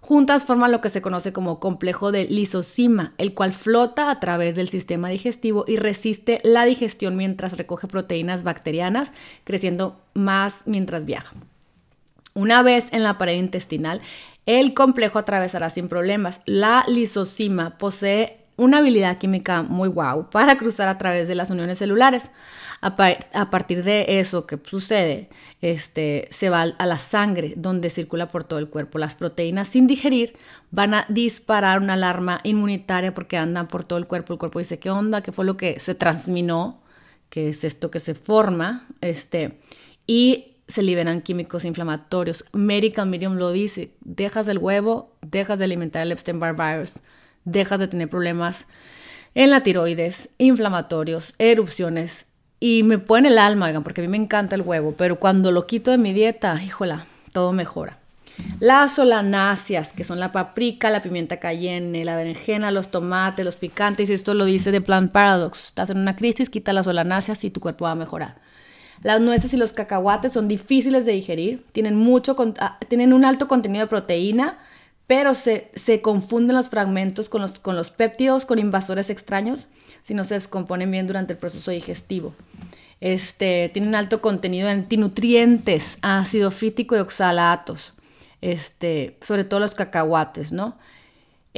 [0.00, 4.54] Juntas forman lo que se conoce como complejo de lisocima, el cual flota a través
[4.54, 9.10] del sistema digestivo y resiste la digestión mientras recoge proteínas bacterianas,
[9.42, 11.34] creciendo más mientras viaja.
[12.34, 14.00] Una vez en la pared intestinal,
[14.46, 16.40] el complejo atravesará sin problemas.
[16.46, 21.78] La lisocima posee una habilidad química muy guau para cruzar a través de las uniones
[21.78, 22.30] celulares.
[22.80, 22.94] A,
[23.50, 25.28] partir de eso que sucede,
[25.60, 28.98] este, se va a la sangre donde circula por todo el cuerpo.
[28.98, 30.36] Las proteínas sin digerir
[30.70, 34.34] van a disparar una alarma inmunitaria porque andan por todo el cuerpo.
[34.34, 35.22] El cuerpo dice, ¿qué onda?
[35.22, 36.82] ¿Qué fue lo que se transminó?
[37.30, 38.86] ¿Qué es esto que se forma?
[39.00, 39.58] Este,
[40.06, 42.44] y se liberan químicos inflamatorios.
[42.52, 47.00] Medical Medium lo dice, dejas el huevo, dejas de alimentar el Epstein-Barr virus,
[47.44, 48.66] dejas de tener problemas
[49.34, 52.26] en la tiroides, inflamatorios, erupciones
[52.58, 55.66] y me pone el alma, porque a mí me encanta el huevo, pero cuando lo
[55.66, 57.98] quito de mi dieta, híjola, todo mejora.
[58.60, 64.10] Las solanáceas, que son la paprika, la pimienta cayenne, la berenjena, los tomates, los picantes,
[64.10, 65.66] esto lo dice de Plant Paradox.
[65.66, 68.45] Estás en una crisis, quita las solanáceas y tu cuerpo va a mejorar.
[69.02, 73.48] Las nueces y los cacahuates son difíciles de digerir, tienen, mucho, ah, tienen un alto
[73.48, 74.58] contenido de proteína,
[75.06, 75.70] pero se,
[76.02, 79.68] confunden los fragmentos con los, con los péptidos, con invasores extraños,
[80.02, 82.34] si no se descomponen bien durante el proceso digestivo.
[83.00, 87.94] Este, tienen alto contenido de antinutrientes, ácido fítico y oxalatos,
[88.40, 90.76] este, sobre todo los cacahuates, ¿no?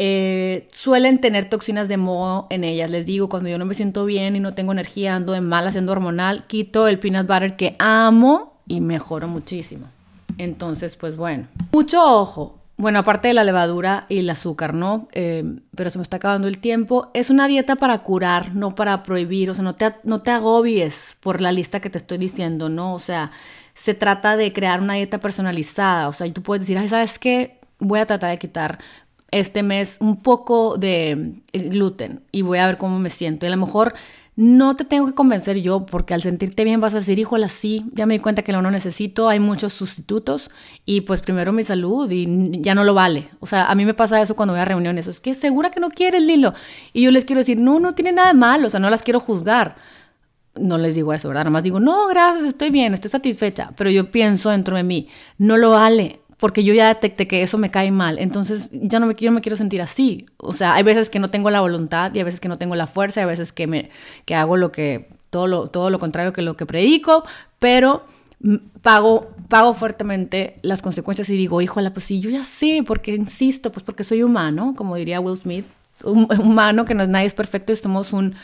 [0.01, 2.89] Eh, suelen tener toxinas de moho en ellas.
[2.89, 5.67] Les digo, cuando yo no me siento bien y no tengo energía, ando de mal
[5.67, 9.87] haciendo hormonal, quito el peanut butter que amo y mejoro muchísimo.
[10.39, 12.61] Entonces, pues bueno, mucho ojo.
[12.77, 15.09] Bueno, aparte de la levadura y el azúcar, ¿no?
[15.15, 15.43] Eh,
[15.75, 17.11] pero se me está acabando el tiempo.
[17.13, 19.51] Es una dieta para curar, no para prohibir.
[19.51, 22.95] O sea, no te, no te agobies por la lista que te estoy diciendo, ¿no?
[22.95, 23.33] O sea,
[23.75, 26.07] se trata de crear una dieta personalizada.
[26.07, 27.59] O sea, tú puedes decir, Ay, ¿sabes qué?
[27.81, 28.79] Voy a tratar de quitar
[29.31, 33.47] este mes un poco de eh, gluten y voy a ver cómo me siento.
[33.47, 33.95] Y a lo mejor
[34.39, 37.85] no te tengo que convencer yo, porque al sentirte bien vas a decir, híjole, sí,
[37.93, 40.49] ya me di cuenta que lo no necesito, hay muchos sustitutos
[40.87, 43.31] y pues primero mi salud y ya no lo vale.
[43.41, 45.81] O sea, a mí me pasa eso cuando voy a reuniones, es que segura que
[45.81, 46.55] no quieres, Lilo.
[46.93, 49.03] Y yo les quiero decir, no, no tiene nada de malo, o sea, no las
[49.03, 49.75] quiero juzgar.
[50.55, 51.43] No les digo eso, ¿verdad?
[51.43, 55.09] Nada más digo, no, gracias, estoy bien, estoy satisfecha, pero yo pienso dentro de mí,
[55.39, 59.07] no lo vale porque yo ya detecté que eso me cae mal, entonces ya no
[59.07, 60.27] me, yo me quiero sentir así.
[60.37, 62.77] O sea, hay veces que no tengo la voluntad y hay veces que no tengo
[62.77, 63.91] la fuerza, y hay veces que, me,
[64.25, 67.25] que hago lo que, todo lo, todo lo contrario que lo que predico,
[67.59, 68.05] pero
[68.83, 73.73] pago, pago fuertemente las consecuencias y digo, híjola, pues sí, yo ya sé, porque insisto,
[73.73, 75.67] pues porque soy humano, como diría Will Smith,
[76.05, 78.37] humano que no nadie es perfecto y somos un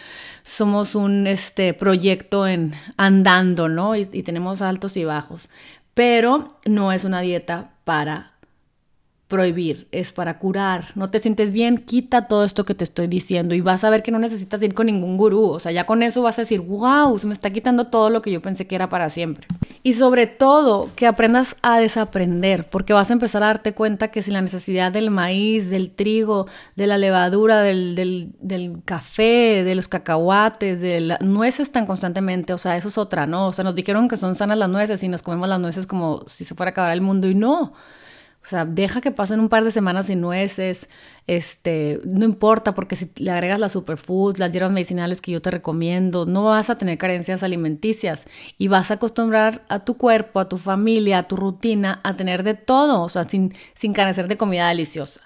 [0.43, 3.95] somos un este proyecto en andando, ¿no?
[3.95, 5.49] y tenemos altos y bajos
[5.95, 8.34] pero no es una dieta para
[9.29, 10.89] prohibir, es para curar.
[10.95, 14.03] No te sientes bien, quita todo esto que te estoy diciendo y vas a ver
[14.03, 15.49] que no necesitas ir con ningún gurú.
[15.51, 18.23] O sea, ya con eso vas a decir, wow, se me está quitando todo lo
[18.23, 19.47] que yo pensé que era para siempre.
[19.83, 24.23] Y sobre todo, que aprendas a desaprender, porque vas a empezar a darte cuenta que
[24.23, 29.89] si la necesidad del maíz, del trigo, de la levadura, del, del, café, de los
[29.89, 33.49] cacahuates, de las nueces tan constantemente, o sea, eso es otra, ¿no?
[33.49, 36.25] O sea, nos dijeron que son sanas las nueces y nos comemos las nueces como
[36.29, 37.75] si se fuera a acabar el mundo y no.
[38.45, 40.91] O sea, deja que pasen un par de semanas sin nueces,
[41.27, 45.51] este, no importa porque si le agregas las superfoods, las hierbas medicinales que yo te
[45.51, 48.27] recomiendo, no vas a tener carencias alimenticias
[48.59, 52.43] y vas a acostumbrar a tu cuerpo, a tu familia, a tu rutina a tener
[52.43, 55.23] de todo, o sea, sin, sin carecer de comida deliciosa.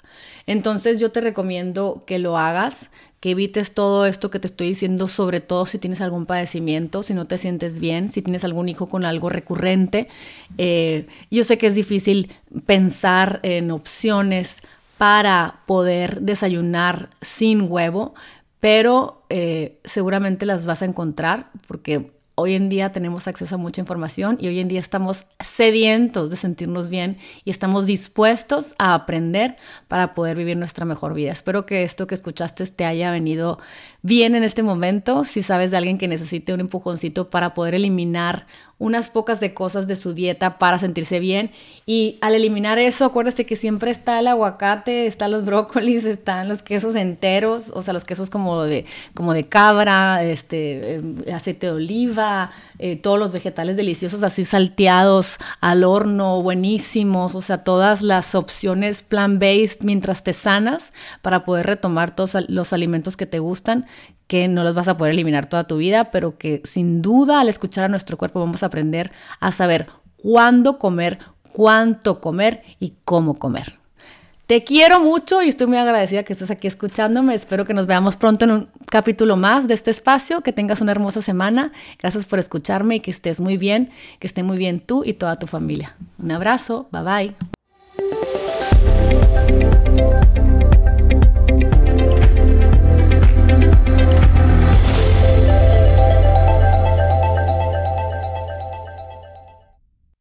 [0.47, 2.91] Entonces yo te recomiendo que lo hagas,
[3.21, 7.15] que evites todo esto que te estoy diciendo, sobre todo si tienes algún padecimiento, si
[7.15, 10.09] no te sientes bien, si tienes algún hijo con algo recurrente.
[10.57, 12.31] Eh, yo sé que es difícil
[12.67, 14.63] pensar en opciones
[14.99, 18.15] para poder desayunar sin huevo,
[18.61, 23.81] pero eh, seguramente las vas a encontrar porque hoy en día tenemos acceso a mucha
[23.81, 29.57] información y hoy en día estamos sedientos de sentirnos bien y estamos dispuestos a aprender
[29.89, 31.33] para poder vivir nuestra mejor vida.
[31.33, 33.59] Espero que esto que escuchaste te haya venido
[34.03, 35.25] bien en este momento.
[35.25, 38.47] Si sabes de alguien que necesite un empujoncito para poder eliminar
[38.79, 41.51] unas pocas de cosas de su dieta para sentirse bien.
[41.85, 46.63] Y al eliminar eso, acuérdate que siempre está el aguacate, están los brócolis, están los
[46.63, 48.85] quesos enteros, o sea, los quesos como de,
[49.15, 55.39] como de cabra, este, em, aceite de oliva, eh, todos los vegetales deliciosos así salteados
[55.61, 62.15] al horno, buenísimos, o sea, todas las opciones plant-based mientras te sanas para poder retomar
[62.15, 63.87] todos los alimentos que te gustan
[64.29, 67.49] que no los vas a poder eliminar toda tu vida, pero que sin duda al
[67.49, 69.11] escuchar a nuestro cuerpo vamos a aprender
[69.41, 71.19] a saber cuándo comer,
[71.53, 73.79] cuánto comer y cómo comer.
[74.47, 77.35] Te quiero mucho y estoy muy agradecida que estés aquí escuchándome.
[77.35, 80.41] Espero que nos veamos pronto en un capítulo más de este espacio.
[80.41, 81.71] Que tengas una hermosa semana.
[81.99, 85.39] Gracias por escucharme y que estés muy bien, que esté muy bien tú y toda
[85.39, 85.97] tu familia.
[86.19, 86.89] Un abrazo.
[86.91, 87.35] Bye
[89.53, 89.68] bye.